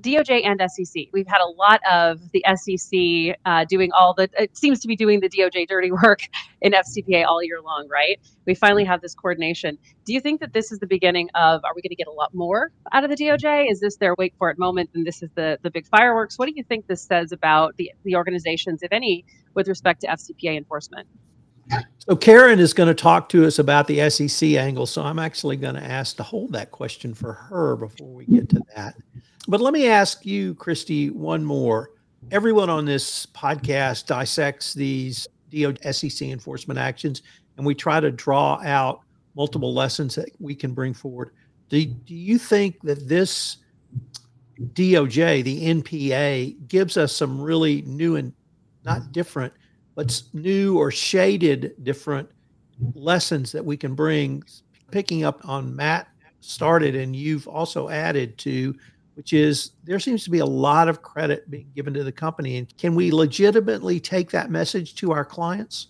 [0.02, 1.06] DOJ and SEC.
[1.14, 4.96] We've had a lot of the SEC uh, doing all the, it seems to be
[4.96, 6.22] doing the DOJ dirty work
[6.62, 8.20] in FCPA all year long, right?
[8.46, 9.78] We finally have this coordination.
[10.06, 12.12] Do you think that this is the beginning of, are we going to get a
[12.12, 13.72] lot more out of the DOJ?
[13.72, 16.38] Is this their wait for it moment and this is the, the big fireworks?
[16.38, 20.08] What do you think this says about the, the organizations, if any, with respect to
[20.08, 21.08] FCPA enforcement?
[22.00, 24.86] So Karen is going to talk to us about the SEC angle.
[24.86, 28.48] So I'm actually going to ask to hold that question for her before we get
[28.50, 28.96] to that.
[29.50, 31.92] But let me ask you, Kristy, one more.
[32.32, 37.24] Everyone on this podcast dissects these DOJ SEC enforcement actions,
[37.58, 39.02] and we try to draw out
[39.36, 41.32] multiple lessons that we can bring forward.
[41.70, 43.58] Do, do you think that this
[44.74, 48.34] DOJ, the NPA, gives us some really new and
[48.84, 49.54] not different,
[49.98, 52.30] but new or shaded different
[52.94, 54.44] lessons that we can bring,
[54.92, 56.08] picking up on Matt
[56.40, 58.76] started and you've also added to
[59.16, 62.58] which is there seems to be a lot of credit being given to the company.
[62.58, 65.88] And can we legitimately take that message to our clients?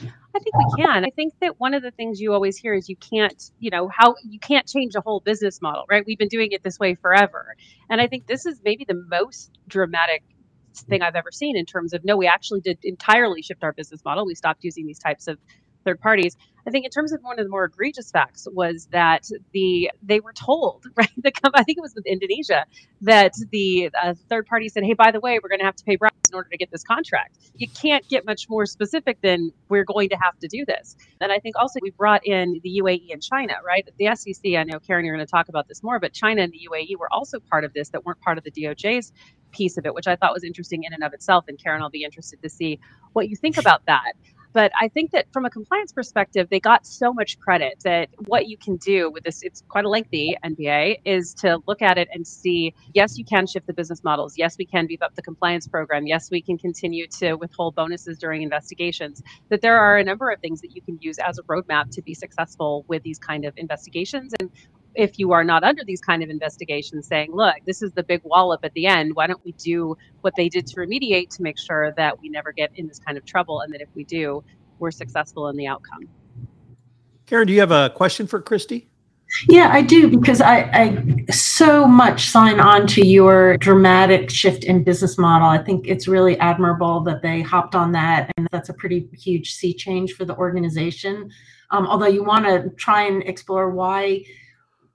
[0.00, 1.04] I think we can.
[1.04, 3.88] I think that one of the things you always hear is you can't, you know,
[3.88, 6.02] how you can't change a whole business model, right?
[6.06, 7.56] We've been doing it this way forever.
[7.90, 10.22] And I think this is maybe the most dramatic
[10.82, 14.04] thing I've ever seen in terms of no, we actually did entirely shift our business
[14.04, 14.26] model.
[14.26, 15.38] We stopped using these types of
[15.86, 16.36] third parties.
[16.68, 20.20] I think in terms of one of the more egregious facts was that the they
[20.20, 22.66] were told right the I think it was with Indonesia
[23.02, 25.84] that the uh, third party said, hey, by the way, we're going to have to
[25.84, 27.38] pay bribes in order to get this contract.
[27.56, 30.96] You can't get much more specific than we're going to have to do this.
[31.22, 33.88] And I think also we brought in the UAE and China, right?
[33.98, 36.52] The SEC, I know Karen, you're going to talk about this more, but China and
[36.52, 39.12] the UAE were also part of this that weren't part of the DOJ's
[39.52, 41.46] piece of it, which I thought was interesting in and of itself.
[41.48, 42.80] And Karen, I'll be interested to see
[43.14, 44.12] what you think about that.
[44.56, 48.48] But I think that from a compliance perspective, they got so much credit that what
[48.48, 52.08] you can do with this, it's quite a lengthy NPA, is to look at it
[52.10, 54.32] and see yes, you can shift the business models.
[54.38, 56.06] Yes, we can beef up the compliance program.
[56.06, 59.22] Yes, we can continue to withhold bonuses during investigations.
[59.50, 62.00] That there are a number of things that you can use as a roadmap to
[62.00, 64.32] be successful with these kind of investigations.
[64.40, 64.50] And
[64.96, 68.20] if you are not under these kind of investigations saying look this is the big
[68.24, 71.58] wallop at the end why don't we do what they did to remediate to make
[71.58, 74.42] sure that we never get in this kind of trouble and that if we do
[74.78, 76.08] we're successful in the outcome
[77.26, 78.86] karen do you have a question for kristy
[79.48, 84.84] yeah, I do because I, I so much sign on to your dramatic shift in
[84.84, 85.48] business model.
[85.48, 89.52] I think it's really admirable that they hopped on that, and that's a pretty huge
[89.52, 91.30] sea change for the organization.
[91.70, 94.24] Um, although you want to try and explore why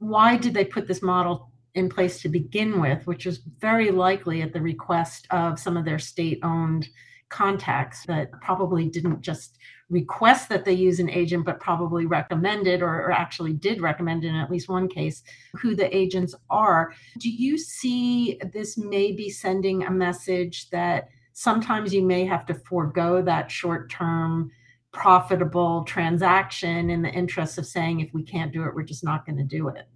[0.02, 4.42] why did they put this model in place to begin with, which is very likely
[4.42, 6.90] at the request of some of their state owned
[7.30, 9.60] contacts that probably didn't just
[9.92, 14.34] request that they use an agent, but probably recommended or, or, actually did recommend in
[14.34, 15.22] at least one case
[15.62, 16.94] who the agents are.
[17.20, 23.22] Do you see this maybe sending a message that sometimes you may have to forego
[23.22, 24.50] that short term
[24.92, 29.26] profitable transaction in the interest of saying if we can't do it, we're just not
[29.26, 29.88] going to do it?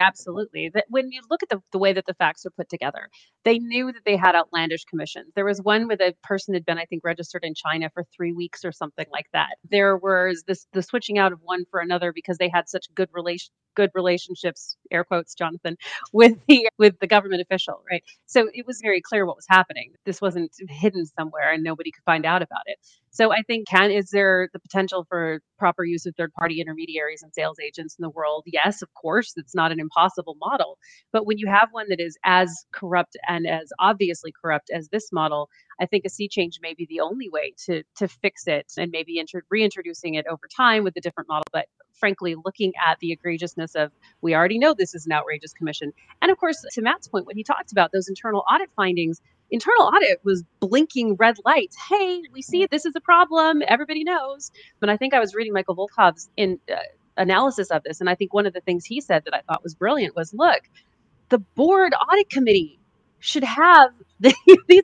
[0.00, 0.70] Absolutely.
[0.72, 3.10] That when you look at the, the way that the facts are put together,
[3.44, 5.30] they knew that they had outlandish commissions.
[5.34, 8.32] There was one where the person had been, I think, registered in China for three
[8.32, 9.56] weeks or something like that.
[9.70, 13.10] There was this the switching out of one for another because they had such good
[13.12, 15.76] relation good relationships, air quotes, Jonathan,
[16.12, 18.04] with the with the government official, right?
[18.26, 19.92] So it was very clear what was happening.
[20.06, 22.78] This wasn't hidden somewhere and nobody could find out about it.
[23.10, 27.22] So I think can is there the potential for proper use of third party intermediaries
[27.22, 28.44] and sales agents in the world?
[28.46, 30.78] Yes, of course, it's not an impossible model.
[31.12, 35.10] But when you have one that is as corrupt and as obviously corrupt as this
[35.12, 35.48] model,
[35.80, 38.90] I think a sea change may be the only way to to fix it and
[38.90, 41.44] maybe inter- reintroducing it over time with a different model.
[41.52, 45.92] But frankly, looking at the egregiousness of we already know this is an outrageous commission.
[46.22, 49.20] And of course, to Matt's point, when he talked about those internal audit findings,
[49.50, 51.76] internal audit was blinking red lights.
[51.88, 53.62] Hey, we see this is a problem.
[53.68, 54.50] Everybody knows.
[54.80, 56.76] But I think I was reading Michael Volkov's in uh,
[57.16, 59.62] analysis of this, and I think one of the things he said that I thought
[59.62, 60.62] was brilliant was, look,
[61.28, 62.79] the board audit committee
[63.20, 63.90] should have
[64.20, 64.32] they,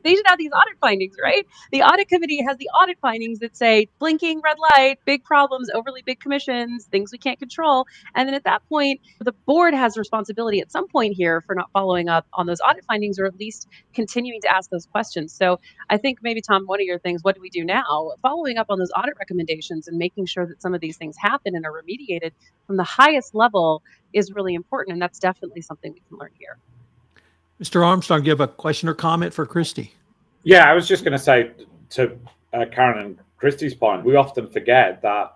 [0.04, 1.46] should have these audit findings, right?
[1.72, 6.02] The audit committee has the audit findings that say blinking red light, big problems, overly
[6.06, 7.86] big commissions, things we can't control.
[8.14, 11.70] And then at that point, the board has responsibility at some point here for not
[11.72, 15.34] following up on those audit findings or at least continuing to ask those questions.
[15.34, 15.60] So
[15.90, 18.12] I think maybe, Tom, one of your things, what do we do now?
[18.22, 21.54] Following up on those audit recommendations and making sure that some of these things happen
[21.56, 22.32] and are remediated
[22.66, 23.82] from the highest level
[24.14, 24.94] is really important.
[24.94, 26.58] And that's definitely something we can learn here.
[27.60, 27.86] Mr.
[27.86, 29.90] Armstrong, do you have a question or comment for Kristy?
[30.42, 31.52] Yeah, I was just going to say
[31.90, 32.18] to
[32.52, 35.34] uh, Karen and Kristy's point, we often forget that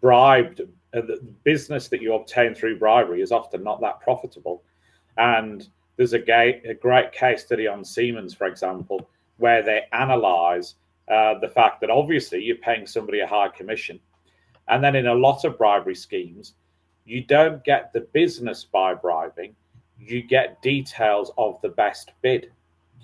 [0.00, 4.62] bribed uh, the business that you obtain through bribery is often not that profitable.
[5.16, 10.76] And there's a, gay, a great case study on Siemens, for example, where they analyze
[11.08, 13.98] uh, the fact that obviously you're paying somebody a high commission.
[14.68, 16.54] And then in a lot of bribery schemes,
[17.04, 19.56] you don't get the business by bribing
[19.98, 22.52] you get details of the best bid.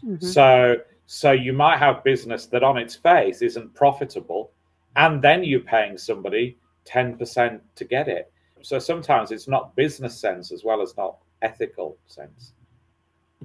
[0.05, 0.25] Mm-hmm.
[0.25, 0.77] So
[1.07, 4.53] so you might have business that on its face isn't profitable,
[4.97, 8.33] and then you're paying somebody 10% to get it.
[8.63, 12.53] So sometimes it's not business sense as well as not ethical sense.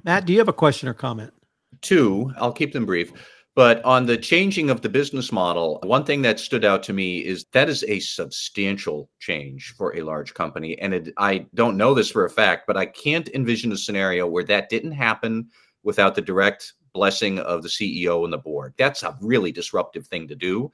[0.03, 1.33] Matt, do you have a question or comment?
[1.81, 3.11] Two, I'll keep them brief.
[3.55, 7.19] But on the changing of the business model, one thing that stood out to me
[7.19, 10.79] is that is a substantial change for a large company.
[10.79, 14.27] And it, I don't know this for a fact, but I can't envision a scenario
[14.27, 15.49] where that didn't happen
[15.83, 18.73] without the direct blessing of the CEO and the board.
[18.77, 20.71] That's a really disruptive thing to do.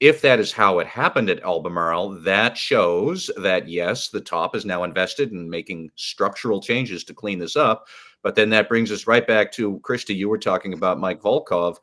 [0.00, 4.64] If that is how it happened at Albemarle, that shows that yes, the top is
[4.64, 7.86] now invested in making structural changes to clean this up.
[8.22, 11.76] But then that brings us right back to Kristy, you were talking about Mike Volkov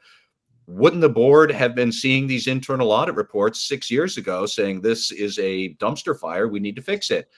[0.68, 5.12] wouldn't the board have been seeing these internal audit reports six years ago saying this
[5.12, 7.30] is a dumpster fire we need to fix it?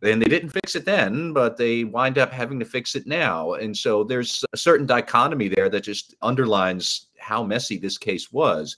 [0.00, 3.52] Then they didn't fix it then but they wind up having to fix it now.
[3.54, 8.76] And so there's a certain dichotomy there that just underlines how messy this case was.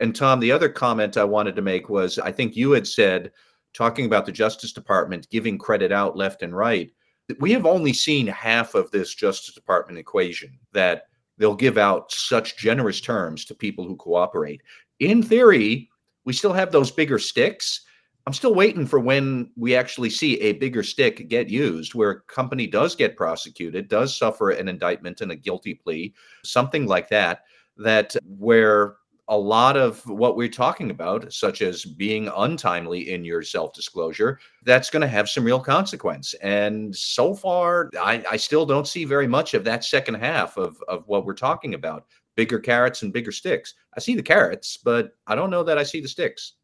[0.00, 3.32] And tom the other comment i wanted to make was i think you had said
[3.74, 6.92] talking about the justice department giving credit out left and right
[7.40, 11.04] we have only seen half of this justice department equation that
[11.38, 14.60] they'll give out such generous terms to people who cooperate.
[15.00, 15.88] In theory,
[16.24, 17.86] we still have those bigger sticks.
[18.26, 22.20] I'm still waiting for when we actually see a bigger stick get used, where a
[22.22, 26.12] company does get prosecuted, does suffer an indictment and a guilty plea,
[26.44, 27.44] something like that,
[27.78, 28.96] that where
[29.28, 34.38] a lot of what we're talking about, such as being untimely in your self disclosure,
[34.64, 36.34] that's going to have some real consequence.
[36.34, 40.82] And so far, I, I, still don't see very much of that second half of,
[40.88, 42.06] of what we're talking about
[42.36, 43.74] bigger carrots and bigger sticks.
[43.96, 46.54] I see the carrots, but I don't know that I see the sticks.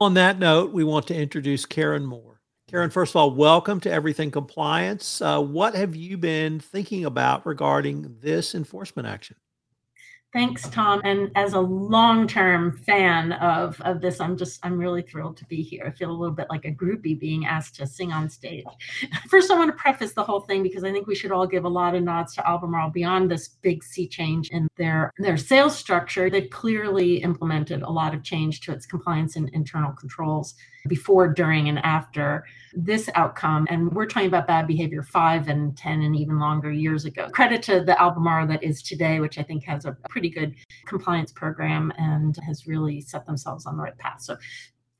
[0.00, 2.40] On that note, we want to introduce Karen Moore.
[2.68, 5.20] Karen, first of all, welcome to Everything Compliance.
[5.20, 9.36] Uh, what have you been thinking about regarding this enforcement action?
[10.34, 11.00] Thanks, Tom.
[11.04, 15.62] And as a long-term fan of, of this, I'm just I'm really thrilled to be
[15.62, 15.84] here.
[15.86, 18.64] I feel a little bit like a groupie being asked to sing on stage.
[19.28, 21.64] First, I want to preface the whole thing because I think we should all give
[21.64, 25.76] a lot of nods to Albemarle beyond this big sea change in their their sales
[25.78, 26.28] structure.
[26.28, 30.56] They've clearly implemented a lot of change to its compliance and internal controls
[30.88, 32.44] before, during, and after
[32.76, 33.66] this outcome.
[33.70, 37.28] And we're talking about bad behavior five and 10 and even longer years ago.
[37.30, 40.54] Credit to the Albemarle that is today, which I think has a pretty good
[40.86, 44.20] compliance program and has really set themselves on the right path.
[44.22, 44.36] So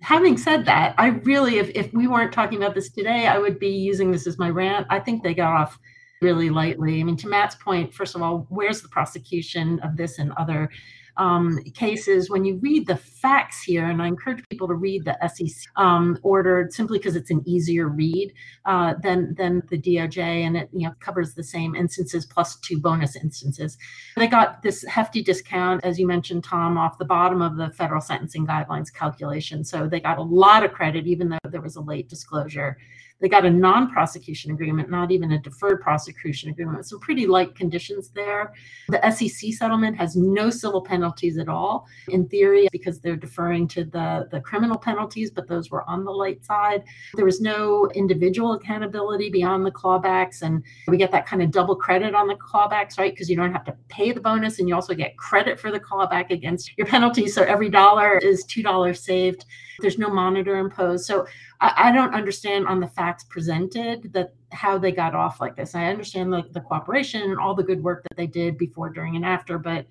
[0.01, 3.59] having said that, I really, if, if we weren't talking about this today, I would
[3.59, 4.87] be using this as my rant.
[4.91, 5.79] I think they got off
[6.21, 7.01] really lightly.
[7.01, 10.71] I mean, to Matt's point, first of all, where's the prosecution of this and other
[11.17, 15.17] um, cases, when you read the facts here, and I encourage people to read the
[15.29, 18.33] SEC um, order simply because it's an easier read
[18.65, 22.81] uh, than than the DOJ, and it you know covers the same instances plus two
[22.81, 23.79] bonus instances.
[24.17, 28.01] They got this hefty discount, as you mentioned, Tom, off the bottom of the federal
[28.01, 29.65] sentencing guidelines calculation.
[29.65, 32.77] So they got a lot of credit, even though there was a late disclosure.
[33.21, 36.87] They got a non prosecution agreement, not even a deferred prosecution agreement.
[36.87, 38.53] Some pretty light conditions there.
[38.89, 43.85] The SEC settlement has no civil penalties at all, in theory, because they're deferring to
[43.85, 46.85] the, the criminal penalties, but those were on the light side.
[47.15, 50.43] There was no individual accountability beyond the clawbacks.
[50.43, 53.13] And we get that kind of double credit on the clawbacks, right?
[53.13, 55.81] Because you don't have to pay the bonus and you also get credit for the
[55.81, 57.29] clawback against your penalty.
[57.29, 59.45] So every dollar is $2 saved.
[59.81, 61.05] There's no monitor imposed.
[61.07, 61.27] So
[61.61, 65.75] I, I don't understand on the facts presented that how they got off like this.
[65.75, 69.17] I understand the, the cooperation and all the good work that they did before, during,
[69.17, 69.87] and after, but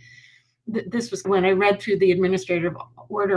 [0.72, 2.76] th- this was when I read through the administrative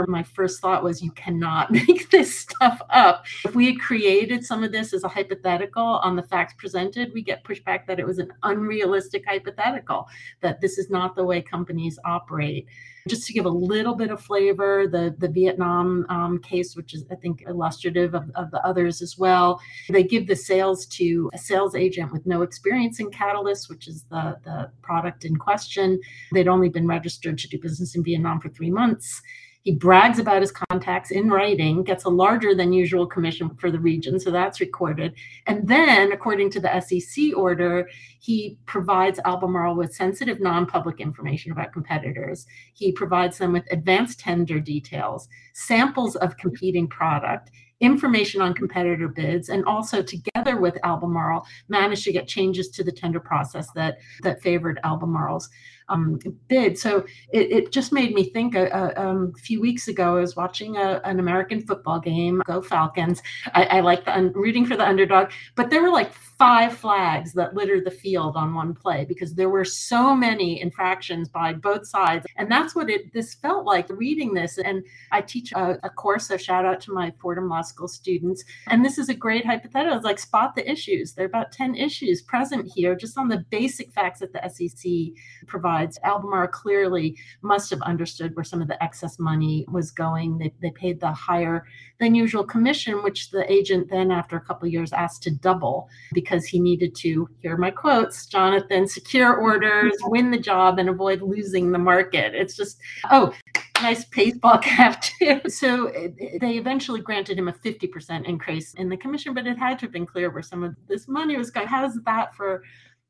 [0.07, 3.25] My first thought was, you cannot make this stuff up.
[3.45, 7.21] If we had created some of this as a hypothetical on the facts presented, we
[7.21, 10.07] get pushback that it was an unrealistic hypothetical,
[10.41, 12.67] that this is not the way companies operate
[13.07, 17.05] just to give a little bit of flavor, the, the Vietnam um, case, which is,
[17.11, 19.59] I think, illustrative of, of the others as well,
[19.89, 24.03] they give the sales to a sales agent with no experience in Catalyst, which is
[24.09, 25.99] the, the product in question.
[26.33, 29.21] They'd only been registered to do business in Vietnam for three months.
[29.67, 33.81] He brags about his contacts in writing, gets a larger than usual commission for the
[33.81, 35.13] region, so that's recorded.
[35.45, 41.51] And then, according to the SEC order, he provides Albemarle with sensitive non public information
[41.51, 42.45] about competitors.
[42.75, 49.49] He provides them with advanced tender details, samples of competing product information on competitor bids
[49.49, 54.41] and also together with albemarle managed to get changes to the tender process that that
[54.41, 55.47] favored albemarle's
[55.89, 56.77] um, bid.
[56.77, 58.55] So it, it, just made me think.
[58.55, 61.99] A, uh, uh, um, a, few weeks ago, I was watching a, an American football
[61.99, 62.41] game.
[62.45, 63.21] Go Falcons!
[63.53, 67.33] I, I like the un- rooting for the underdog, but there were like five flags
[67.33, 71.87] that littered the field on one play because there were so many infractions by both
[71.87, 73.13] sides, and that's what it.
[73.13, 74.57] This felt like reading this.
[74.57, 78.43] And I teach a, a course, so shout out to my Fordham Law School students.
[78.67, 79.97] And this is a great hypothetical.
[79.97, 81.13] It's like spot the issues.
[81.13, 85.13] There are about ten issues present here, just on the basic facts that the SEC
[85.47, 85.99] provides sides.
[86.03, 90.37] Albemarle clearly must have understood where some of the excess money was going.
[90.37, 91.65] They, they paid the higher
[91.99, 96.45] than usual commission, which the agent then, after a couple years, asked to double because
[96.45, 101.71] he needed to, here my quotes, Jonathan, secure orders, win the job, and avoid losing
[101.71, 102.33] the market.
[102.33, 102.77] It's just,
[103.11, 103.33] oh,
[103.81, 105.41] nice baseball cap too.
[105.47, 106.09] So eh,
[106.41, 109.93] they eventually granted him a 50% increase in the commission, but it had to have
[109.93, 111.67] been clear where some of this money was going.
[111.67, 112.63] How is that for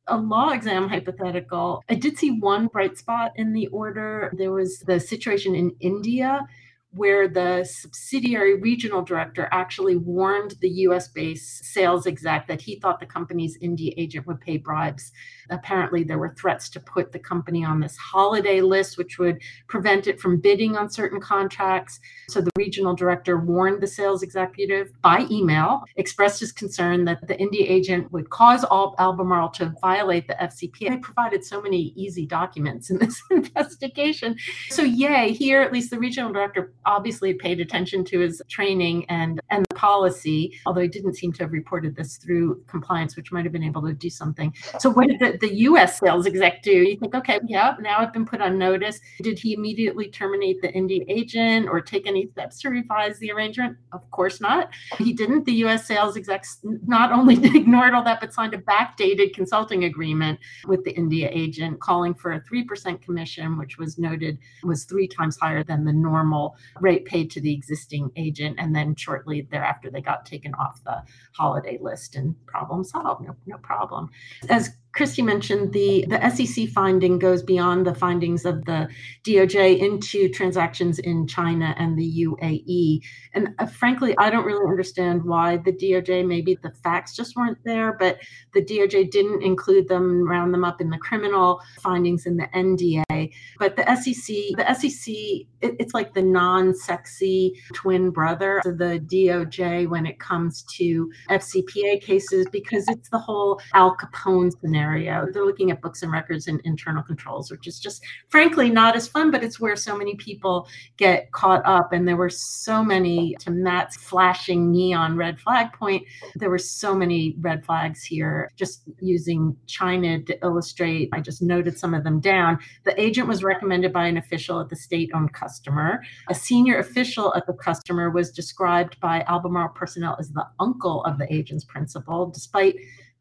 [0.08, 4.32] a law exam hypothetical, I did see one bright spot in the order.
[4.38, 6.48] There was the situation in India
[6.92, 13.00] where the subsidiary regional director actually warned the US based sales exec that he thought
[13.00, 15.12] the company's India agent would pay bribes
[15.50, 20.08] apparently there were threats to put the company on this holiday list, which would prevent
[20.08, 22.00] it from bidding on certain contracts.
[22.30, 27.40] So the regional director warned the sales executive by email, expressed his concern that the
[27.40, 30.90] India agent would cause all Albemarle to violate the FCPA.
[30.90, 34.38] They provided so many easy documents in this investigation.
[34.70, 39.40] So yay, here at least the regional director obviously paid attention to his training and
[39.50, 43.44] and the policy, although he didn't seem to have reported this through compliance, which might
[43.44, 44.54] have been able to do something.
[44.80, 46.72] So what did the the US sales exec do?
[46.72, 49.00] You think, okay, yeah, now I've been put on notice.
[49.22, 53.78] Did he immediately terminate the India agent or take any steps to revise the arrangement?
[53.92, 54.70] Of course not.
[54.98, 55.46] He didn't.
[55.46, 60.40] The US sales execs not only ignored all that, but signed a backdated consulting agreement
[60.66, 65.38] with the India agent calling for a 3% commission, which was noted was three times
[65.38, 68.58] higher than the normal rate paid to the existing agent.
[68.60, 71.04] And then shortly thereafter, they got taken off the
[71.34, 73.26] holiday list and problem solved.
[73.26, 74.10] No, no problem.
[74.50, 78.90] As Kristy mentioned the, the SEC finding goes beyond the findings of the
[79.24, 83.02] DOJ into transactions in China and the UAE.
[83.36, 87.60] And uh, frankly, I don't really understand why the DOJ, maybe the facts just weren't
[87.64, 88.18] there, but
[88.56, 93.32] the DOJ didn't include them, round them up in the criminal findings in the NPA.
[93.60, 95.14] But the SEC, the SEC,
[95.62, 101.12] it, it's like the non sexy twin brother of the DOJ when it comes to
[101.30, 106.48] FCPA cases because it's the whole Al Capone scenario They're looking at books and records
[106.48, 110.16] and internal controls, which is just frankly not as fun, but it's where so many
[110.16, 110.68] people
[110.98, 111.94] get caught up.
[111.94, 116.04] And there were so many, to Matt's flashing neon red flag point,
[116.36, 118.52] there were so many red flags here.
[118.56, 122.60] Just using China to illustrate, I just noted some of them down.
[122.84, 126.02] The agent was recommended by an official at the state owned customer.
[126.30, 131.18] A senior official at the customer was described by Albemarle personnel as the uncle of
[131.18, 132.76] the agent's principal, despite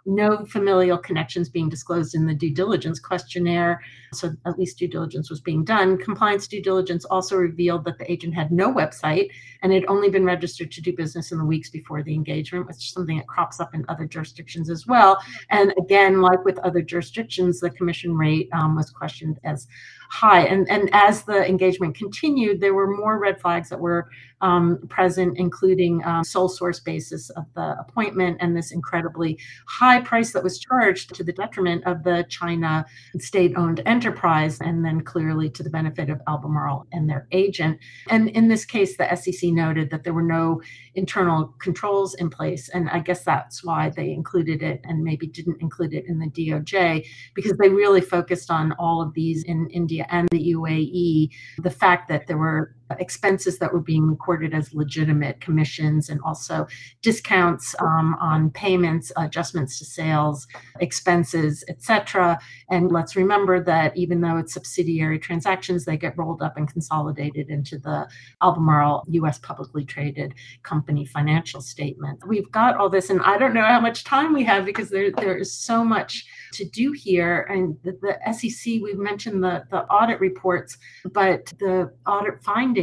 [0.06, 3.82] no familial connections being disclosed in the due diligence questionnaire.
[4.12, 5.98] So at least due diligence was being done.
[5.98, 9.28] Compliance due diligence also revealed that the agent had no website
[9.62, 12.76] and had only been registered to do business in the weeks before the engagement, which
[12.76, 15.18] is something that crops up in other jurisdictions as well.
[15.50, 19.66] And again, like with other jurisdictions, the commission rate um, was questioned as
[20.10, 20.42] high.
[20.46, 24.08] And, and as the engagement continued, there were more red flags that were
[24.42, 30.32] um, present, including um, sole source basis of the appointment and this incredibly high price
[30.32, 32.84] that was charged to the detriment of the China
[33.18, 37.78] state owned enterprise, and then clearly to the benefit of Albemarle and their agent.
[38.10, 40.60] And in this case, the SEC noted that there were no
[40.94, 42.68] internal controls in place.
[42.68, 46.26] And I guess that's why they included it and maybe didn't include it in the
[46.26, 51.30] DOJ, because they really focused on all of these in India and the UAE.
[51.58, 56.66] The fact that there were expenses that were being recorded as legitimate commissions and also
[57.02, 60.46] discounts um, on payments, adjustments to sales,
[60.80, 62.38] expenses, etc.
[62.70, 67.50] And let's remember that even though it's subsidiary transactions, they get rolled up and consolidated
[67.50, 68.08] into the
[68.42, 69.38] Albemarle U.S.
[69.38, 72.20] publicly traded company financial statement.
[72.26, 75.10] We've got all this, and I don't know how much time we have because there
[75.10, 77.46] there is so much to do here.
[77.50, 80.76] And the, the SEC, we've mentioned the, the audit reports,
[81.12, 82.75] but the audit findings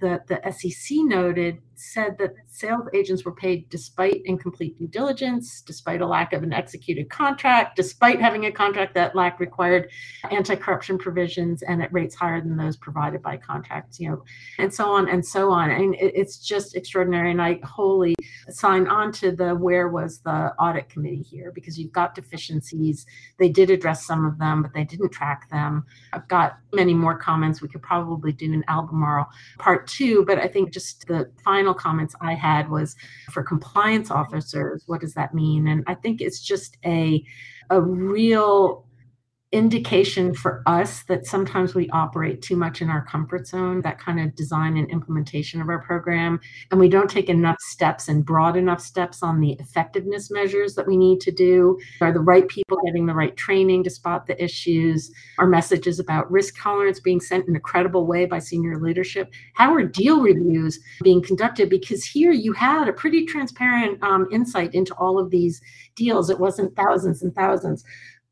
[0.00, 6.00] that the SEC noted said that sales agents were paid despite incomplete due diligence, despite
[6.00, 9.90] a lack of an executed contract, despite having a contract that lacked required
[10.30, 14.22] anti-corruption provisions and at rates higher than those provided by contracts, you know,
[14.58, 15.70] and so on and so on.
[15.70, 17.30] And it, it's just extraordinary.
[17.30, 18.14] And I wholly
[18.50, 23.06] sign on to the where was the audit committee here because you've got deficiencies.
[23.38, 25.86] They did address some of them, but they didn't track them.
[26.12, 28.64] I've got many more comments we could probably do in
[29.10, 32.96] Albemarle part two, but I think just the final comments I had was
[33.32, 35.68] for compliance officers, what does that mean?
[35.68, 37.24] And I think it's just a
[37.70, 38.84] a real
[39.52, 44.20] indication for us that sometimes we operate too much in our comfort zone, that kind
[44.20, 46.38] of design and implementation of our program,
[46.70, 50.86] and we don't take enough steps and broad enough steps on the effectiveness measures that
[50.86, 51.76] we need to do.
[52.00, 55.10] Are the right people getting the right training to spot the issues?
[55.38, 59.32] Are messages about risk tolerance being sent in a credible way by senior leadership?
[59.54, 61.68] How are deal reviews being conducted?
[61.68, 65.60] Because here you had a pretty transparent um, insight into all of these
[65.96, 66.30] deals.
[66.30, 67.84] It wasn't thousands and thousands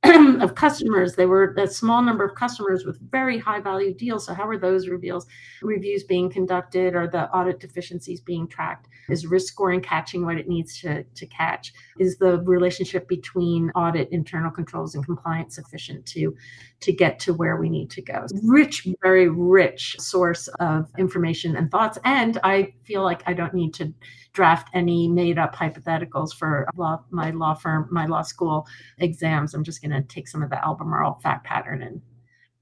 [0.40, 1.16] of customers.
[1.16, 4.26] They were a small number of customers with very high value deals.
[4.26, 5.26] So how are those reveals
[5.60, 6.94] reviews being conducted?
[6.94, 8.88] Are the audit deficiencies being tracked?
[9.08, 11.72] Is risk scoring catching what it needs to, to catch?
[11.98, 16.36] Is the relationship between audit, internal controls, and compliance sufficient to,
[16.80, 18.24] to get to where we need to go?
[18.44, 21.98] Rich, very rich source of information and thoughts.
[22.04, 23.92] And I feel like I don't need to
[24.38, 28.68] draft any made up hypotheticals for law, my law firm, my law school
[28.98, 29.52] exams.
[29.52, 32.00] I'm just going to take some of the Albemarle fact pattern and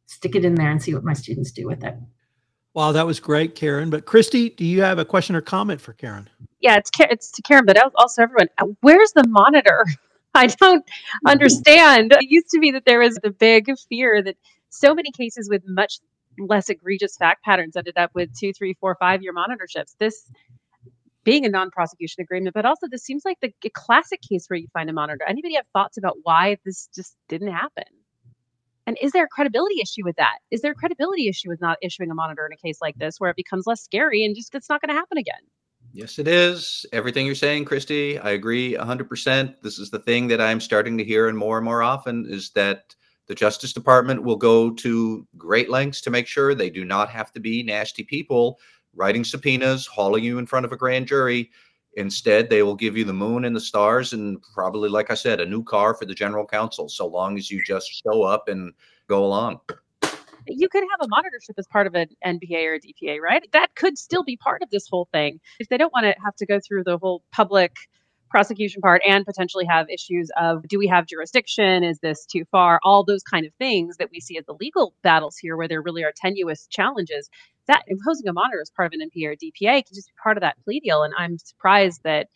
[0.07, 1.95] stick it in there and see what my students do with it.
[2.73, 3.91] Wow, that was great, Karen.
[3.91, 6.31] But Kristy, do you have a question or comment for Karen?
[6.61, 8.49] Yeah, it's it's to Karen, but also everyone.
[8.57, 9.85] Uh, where's the monitor?
[10.35, 10.85] I don't
[11.27, 12.13] understand.
[12.13, 14.37] It used to be that there was the big fear that
[14.71, 15.99] so many cases with much
[16.39, 19.95] less egregious fact patterns ended up with two, three, four, five year monitorships.
[19.99, 20.31] This
[21.27, 24.89] being a non-prosecution agreement, but also this seems like the classic case where you find
[24.89, 25.25] a monitor.
[25.29, 27.85] Anybody have thoughts about why this just didn't happen?
[28.87, 30.39] And is there a credibility issue with that?
[30.53, 33.19] Is there a credibility issue with not issuing a monitor in a case like this
[33.19, 35.41] where it becomes less scary and just it's not going to happen again?
[35.93, 36.87] Yes, it is.
[36.93, 39.57] Everything you're saying, Kristy, I agree 100%.
[39.63, 42.51] This is the thing that I'm starting to hear and more and more often is
[42.51, 42.95] that
[43.27, 47.33] the Justice Department will go to great lengths to make sure they do not have
[47.33, 48.61] to be nasty people
[48.97, 51.51] writing subpoenas, hauling you in front of a grand jury.
[51.95, 55.41] Instead, they will give you the moon and the stars, and probably, like I said,
[55.41, 58.73] a new car for the general counsel, so long as you just show up and
[59.09, 59.61] go along.
[60.47, 63.45] You could have a monitorship as part of an NPA or a DPA, right?
[63.53, 65.41] That could still be part of this whole thing.
[65.59, 67.73] If they don't want to have to go through the whole public
[68.29, 71.85] prosecution part and potentially have issues of do we have jurisdiction?
[71.85, 72.81] Is this too far?
[72.83, 75.83] All those kind of things that we see as the legal battles here, where there
[75.83, 77.31] really are tenuous challenges
[77.67, 80.37] that imposing a monitor as part of an NPA or DPA can just be part
[80.37, 81.03] of that plea deal.
[81.03, 82.29] And I'm surprised that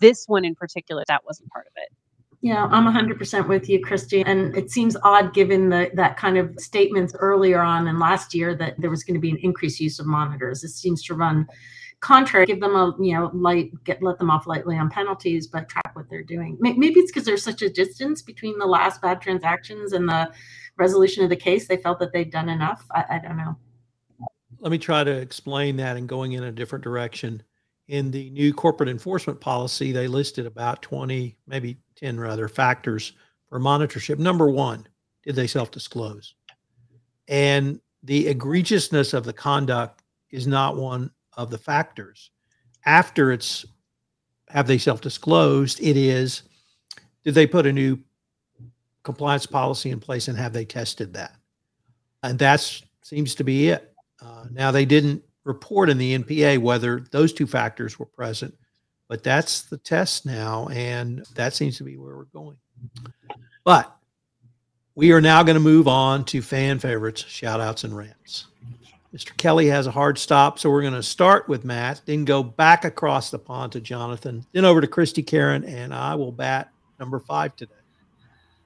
[0.00, 1.88] this one in particular, that wasn't part of it.
[2.42, 4.22] Yeah, I'm 100% with you, Kristy.
[4.24, 8.54] And it seems odd given the, that kind of statements earlier on in last year
[8.54, 10.62] that there was going to be an increased use of monitors.
[10.62, 11.46] It seems to run
[12.00, 15.68] contrary, give them a, you know, light, get, let them off lightly on penalties, but
[15.68, 16.56] track what they're doing.
[16.60, 20.30] Maybe it's because there's such a distance between the last bad transactions and the
[20.76, 21.66] resolution of the case.
[21.66, 22.86] They felt that they'd done enough.
[22.92, 23.56] I, I don't know.
[24.60, 27.42] Let me try to explain that and going in a different direction.
[27.88, 33.12] In the new corporate enforcement policy, they listed about 20, maybe 10 rather, factors
[33.48, 34.18] for monitorship.
[34.18, 34.88] Number one,
[35.22, 36.34] did they self disclose?
[37.28, 42.30] And the egregiousness of the conduct is not one of the factors.
[42.84, 43.66] After it's
[44.48, 46.42] have they self disclosed, it is
[47.24, 47.98] did they put a new
[49.02, 51.34] compliance policy in place and have they tested that?
[52.22, 52.60] And that
[53.02, 53.92] seems to be it.
[54.20, 58.54] Uh, now, they didn't report in the NPA whether those two factors were present,
[59.08, 62.56] but that's the test now, and that seems to be where we're going.
[63.64, 63.96] But
[64.94, 68.46] we are now going to move on to fan favorites, shout outs, and rants.
[69.16, 69.34] Mr.
[69.38, 72.84] Kelly has a hard stop, so we're going to start with Matt, then go back
[72.84, 77.18] across the pond to Jonathan, then over to Kristy Karen, and I will bat number
[77.18, 77.72] five today.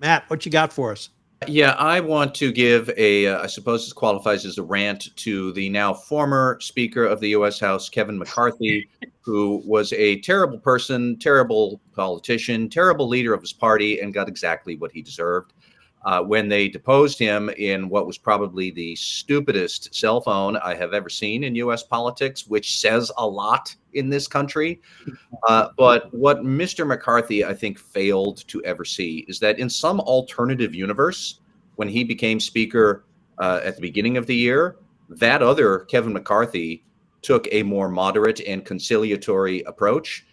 [0.01, 1.11] Matt, what you got for us?
[1.46, 5.53] Yeah, I want to give a, uh, I suppose this qualifies as a rant to
[5.53, 7.61] the now former Speaker of the U.S.
[7.61, 8.88] House, Kevin McCarthy,
[9.20, 14.74] who was a terrible person, terrible politician, terrible leader of his party, and got exactly
[14.74, 15.53] what he deserved.
[16.03, 20.94] Uh, when they deposed him in what was probably the stupidest cell phone I have
[20.94, 21.82] ever seen in U.S.
[21.82, 24.80] politics, which says a lot in this country.
[25.48, 26.86] Uh, but what Mr.
[26.86, 31.40] McCarthy, I think, failed to ever see is that in some alternative universe,
[31.76, 33.07] when he became Speaker
[33.38, 34.76] uh, at the beginning of the year,
[35.09, 36.84] that other Kevin McCarthy
[37.22, 40.26] took a more moderate and conciliatory approach.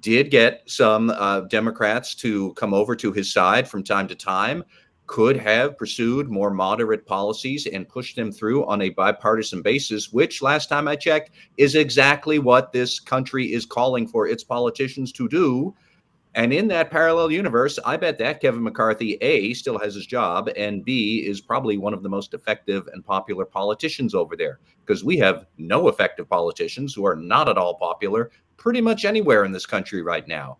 [0.00, 4.64] Did get some uh, Democrats to come over to his side from time to time,
[5.06, 10.42] could have pursued more moderate policies and pushed them through on a bipartisan basis, which
[10.42, 15.28] last time I checked is exactly what this country is calling for its politicians to
[15.28, 15.74] do.
[16.34, 20.48] And in that parallel universe, I bet that Kevin McCarthy, A, still has his job,
[20.56, 24.60] and B, is probably one of the most effective and popular politicians over there.
[24.86, 29.44] Because we have no effective politicians who are not at all popular pretty much anywhere
[29.44, 30.56] in this country right now.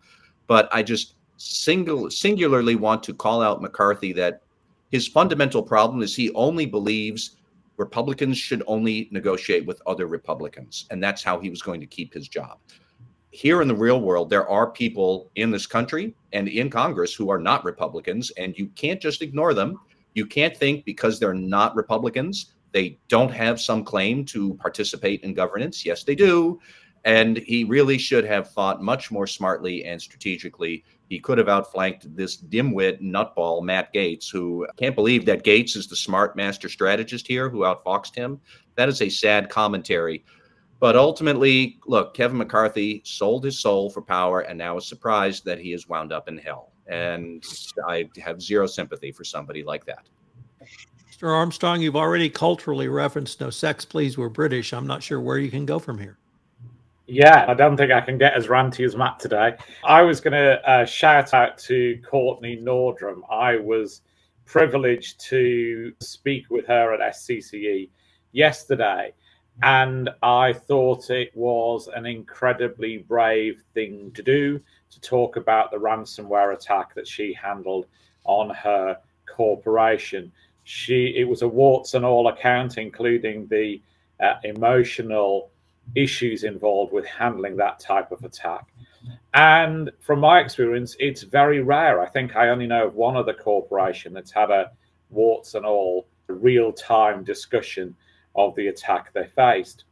[0.47, 4.43] But I just single, singularly want to call out McCarthy that
[4.91, 7.37] his fundamental problem is he only believes
[7.77, 10.87] Republicans should only negotiate with other Republicans.
[10.91, 12.59] And that's how he was going to keep his job.
[13.31, 17.31] Here in the real world, there are people in this country and in Congress who
[17.31, 19.81] are not Republicans, and you can't just ignore them.
[20.15, 25.35] You can't think because they're not Republicans, they don't have some claim to participate in
[25.35, 25.85] governance.
[25.85, 26.61] Yes, they do.
[27.05, 32.17] And he really should have thought much more smartly and strategically he could have outflanked
[32.17, 37.27] this dimwit nutball, Matt Gaetz, who can't believe that Gaetz is the smart master strategist
[37.27, 38.41] here who outfoxed him.
[38.77, 40.25] That is a sad commentary.
[40.81, 45.59] But ultimately, look, Kevin McCarthy sold his soul for power and now is surprised that
[45.59, 46.73] he is wound up in hell.
[46.87, 47.45] And
[47.87, 50.09] I have zero sympathy for somebody like that.
[51.11, 51.29] Mr.
[51.29, 54.73] Armstrong, you've already culturally referenced no sex, please, we're British.
[54.73, 56.17] I'm not sure where you can go from here.
[57.07, 59.57] Yeah, I don't think I can get as ranty as Matt today.
[59.85, 63.23] I was going to uh, shout out to Kortney Nordrum.
[63.31, 64.03] I was
[64.45, 67.91] privileged to speak with her at SCCE
[68.31, 69.13] yesterday,
[69.63, 75.79] and I thought it was an incredibly brave thing to do to talk about the
[75.79, 77.87] ransomware attack that she handled
[78.25, 78.97] on her
[79.27, 80.31] corporation.
[80.65, 83.83] She it was a warts and all account, including the
[84.21, 85.52] uh, emotional
[85.95, 88.67] issues involved with handling that type of attack.
[89.35, 92.01] And from my experience, it's very rare.
[92.01, 94.71] I think I only know of one other corporation that's had a
[95.11, 97.95] warts and all real time discussion
[98.35, 99.85] of the attack they faced.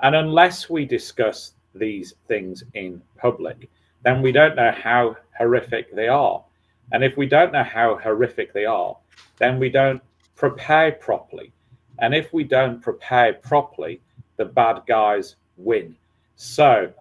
[0.00, 3.68] And unless we discuss these things in public,
[4.02, 6.44] then we don't know how horrific they are.
[6.92, 8.96] And if we don't know how horrific they are,
[9.38, 10.02] then we don't
[10.36, 11.52] prepare properly.
[11.98, 14.00] And if we don't prepare properly,
[14.36, 15.96] the bad guys win.
[16.36, 16.92] So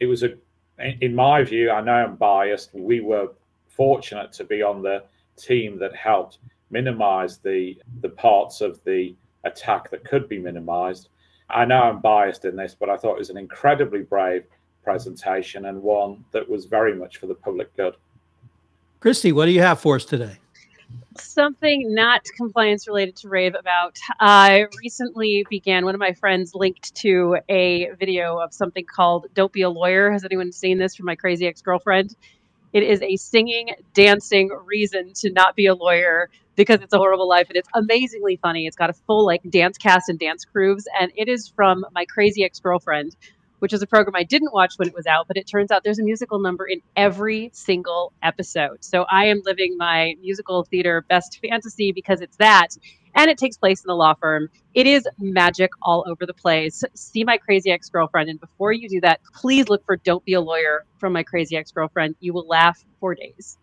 [0.00, 0.34] it was a,
[0.78, 2.74] in my view, I know I'm biased.
[2.74, 3.28] We were
[3.68, 5.04] fortunate to be on the
[5.36, 6.38] team that helped
[6.70, 9.14] minimize the the parts of the
[9.44, 11.08] attack that could be minimized.
[11.48, 14.44] I know I'm biased in this, but I thought it was an incredibly brave
[14.82, 17.96] presentation and one that was very much for the public good.
[19.00, 20.38] Kristy, what do you have for us today?
[21.20, 23.98] Something not compliance related to rave about.
[24.20, 29.52] I recently began, one of my friends linked to a video of something called Don't
[29.52, 30.10] Be a Lawyer.
[30.10, 32.14] Has anyone seen this from my crazy ex girlfriend?
[32.72, 37.28] It is a singing, dancing reason to not be a lawyer because it's a horrible
[37.28, 38.66] life and it's amazingly funny.
[38.66, 42.04] It's got a full like dance cast and dance crews and it is from My
[42.06, 43.14] Crazy Ex-Girlfriend,
[43.58, 45.84] which is a program I didn't watch when it was out, but it turns out
[45.84, 48.84] there's a musical number in every single episode.
[48.84, 52.68] So I am living my musical theater best fantasy because it's that.
[53.14, 54.50] And it takes place in the law firm.
[54.74, 56.84] It is magic all over the place.
[56.94, 58.28] See My Crazy Ex Girlfriend.
[58.28, 61.56] And before you do that, please look for Don't Be a Lawyer from My Crazy
[61.56, 62.14] Ex Girlfriend.
[62.20, 63.56] You will laugh for days.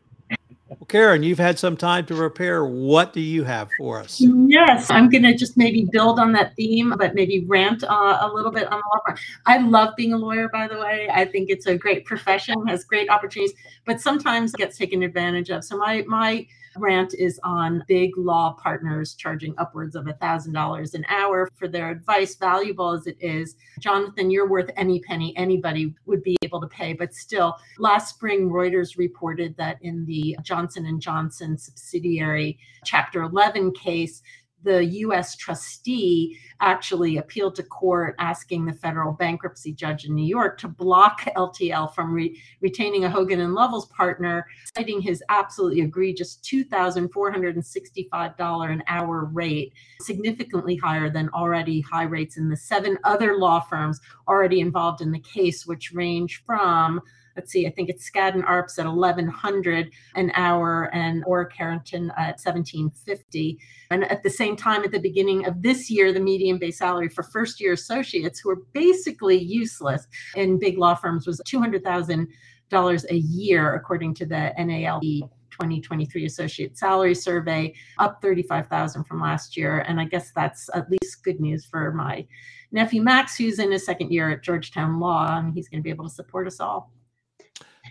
[0.70, 2.66] Well, Karen, you've had some time to prepare.
[2.66, 4.20] What do you have for us?
[4.20, 8.32] Yes, I'm going to just maybe build on that theme, but maybe rant uh, a
[8.34, 9.18] little bit on the law firm.
[9.46, 11.10] I love being a lawyer, by the way.
[11.14, 13.56] I think it's a great profession, has great opportunities,
[13.86, 15.64] but sometimes gets taken advantage of.
[15.64, 16.48] So my my
[16.78, 22.36] rant is on big law partners charging upwards of $1,000 an hour for their advice,
[22.36, 23.56] valuable as it is.
[23.80, 28.50] Jonathan, you're worth any penny anybody would be able to pay, but still, last spring
[28.50, 34.22] Reuters reported that in the Johnson & Johnson subsidiary Chapter 11 case,
[34.64, 35.36] the U.S.
[35.36, 41.22] trustee actually appealed to court asking the federal bankruptcy judge in New York to block
[41.36, 44.46] LTL from re- retaining a Hogan and Lovells partner,
[44.76, 52.50] citing his absolutely egregious $2,465 an hour rate, significantly higher than already high rates in
[52.50, 57.02] the seven other law firms already involved in the case, which range from
[57.36, 62.40] let's see, I think it's Skadden Arps at 1100 an hour and Orrick Herrington at
[62.40, 63.60] 1750.
[63.92, 67.10] And at the same time, at the beginning of this year, the median base salary
[67.10, 73.16] for first year associates who are basically useless in big law firms was $200,000 a
[73.16, 80.00] year, according to the NALP 2023 associate salary survey up 35,000 from last year and
[80.00, 82.26] I guess that's at least good news for my
[82.72, 85.92] nephew Max who's in his second year at Georgetown Law and he's going to be
[85.92, 86.92] able to support us all.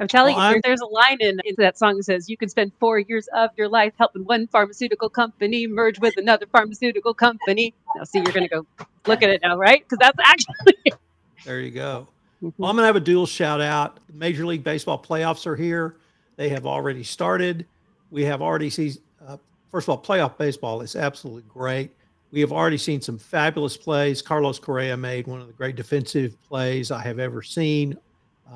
[0.02, 2.48] I'm telling well, you, there's a line in, in that song that says, You can
[2.48, 7.72] spend four years of your life helping one pharmaceutical company merge with another pharmaceutical company.
[7.94, 8.66] Now, see, you're going to go
[9.06, 9.84] look at it now, right?
[9.84, 10.92] Because that's actually.
[11.44, 12.08] there you go.
[12.42, 12.60] Mm-hmm.
[12.60, 13.98] Well, I'm going to have a dual shout out.
[14.12, 15.94] Major League Baseball playoffs are here.
[16.34, 17.64] They have already started.
[18.10, 18.94] We have already seen,
[19.24, 19.36] uh,
[19.70, 21.92] first of all, playoff baseball is absolutely great.
[22.32, 24.20] We have already seen some fabulous plays.
[24.20, 27.96] Carlos Correa made one of the great defensive plays I have ever seen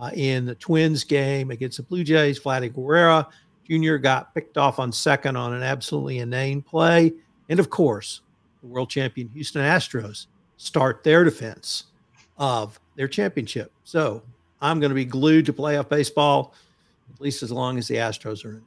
[0.01, 2.41] uh, in the Twins game against the Blue Jays.
[2.41, 3.27] Vladdy Guerrero
[3.69, 3.97] Jr.
[3.97, 7.13] got picked off on second on an absolutely inane play.
[7.49, 8.23] And of course,
[8.61, 10.27] the world champion Houston Astros
[10.57, 11.85] start their defense
[12.39, 13.73] of their championship.
[13.85, 14.23] So
[14.61, 16.55] I'm going to be glued to playoff baseball,
[17.15, 18.63] at least as long as the Astros are in.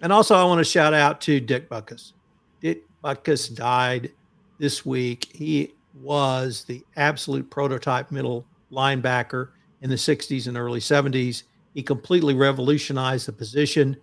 [0.00, 2.12] And also, I want to shout out to Dick Butkus.
[2.60, 4.12] Dick Butkus died
[4.58, 5.30] this week.
[5.32, 5.72] He
[6.02, 9.50] was the absolute prototype middle linebacker
[9.82, 11.44] in the 60s and early 70s.
[11.74, 13.96] He completely revolutionized the position.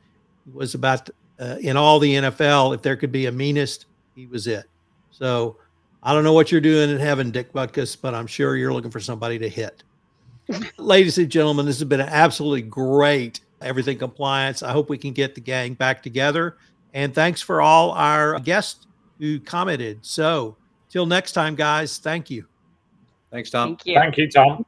[0.46, 1.10] He was about
[1.40, 2.76] uh, in all the NFL.
[2.76, 4.66] If there could be a meanest, he was it.
[5.12, 5.58] So
[6.04, 8.92] I don't know what you're doing in heaven, Dick Butkus, but I'm sure you're looking
[8.92, 9.84] for somebody to hit.
[10.78, 14.64] Ladies and gentlemen, this has been an absolutely great everything compliance.
[14.64, 16.58] I hope we can get the gang back together.
[16.94, 18.88] And thanks for all our guests
[19.20, 20.00] who commented.
[20.02, 20.58] So
[20.90, 22.46] till next time, guys, thank you.
[23.32, 23.78] Thanks, Tom.
[23.78, 24.66] Thank you, thank you Tom.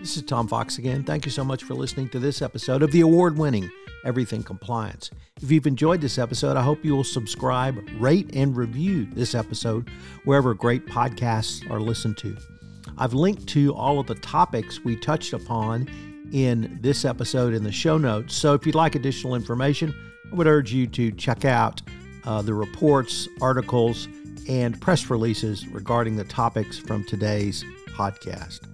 [0.00, 1.02] This is Tom Fox again.
[1.02, 3.68] Thank you so much for listening to this episode of the award winning
[4.04, 5.10] Everything Compliance.
[5.42, 9.90] If you've enjoyed this episode, I hope you will subscribe, rate, and review this episode
[10.24, 12.36] wherever great podcasts are listened to.
[12.96, 15.90] I've linked to all of the topics we touched upon
[16.32, 18.36] in this episode in the show notes.
[18.36, 19.92] So if you'd like additional information,
[20.30, 21.82] I would urge you to check out
[22.22, 24.06] uh, the reports, articles,
[24.48, 28.67] and press releases regarding the topics from today's podcast.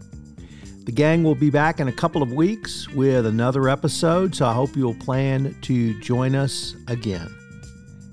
[0.85, 4.53] The gang will be back in a couple of weeks with another episode, so I
[4.53, 7.35] hope you'll plan to join us again.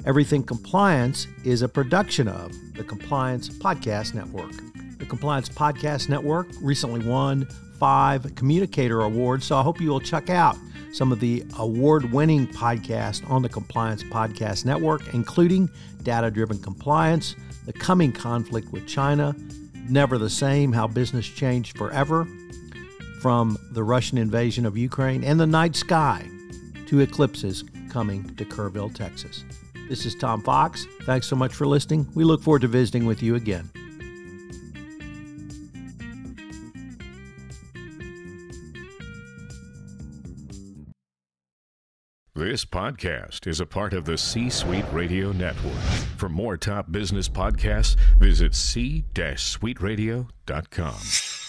[0.06, 4.54] Everything Compliance is a production of the Compliance Podcast Network.
[5.00, 7.46] The Compliance Podcast Network recently won
[7.78, 10.56] five Communicator Awards, so I hope you will check out
[10.94, 15.70] some of the award winning podcasts on the Compliance Podcast Network, including
[16.04, 19.36] Data Driven Compliance, The Coming Conflict with China,
[19.90, 22.26] Never the Same How Business Changed Forever,
[23.22, 26.28] from the Russian invasion of Ukraine and the night sky
[26.88, 29.46] to eclipses coming to Kerrville, Texas.
[29.88, 30.88] This is Tom Fox.
[31.04, 32.08] Thanks so much for listening.
[32.16, 33.70] We look forward to visiting with you again.
[42.34, 45.78] This podcast is a part of the C Suite Radio Network.
[46.18, 51.41] For more top business podcasts, visit c-suiteradio.com.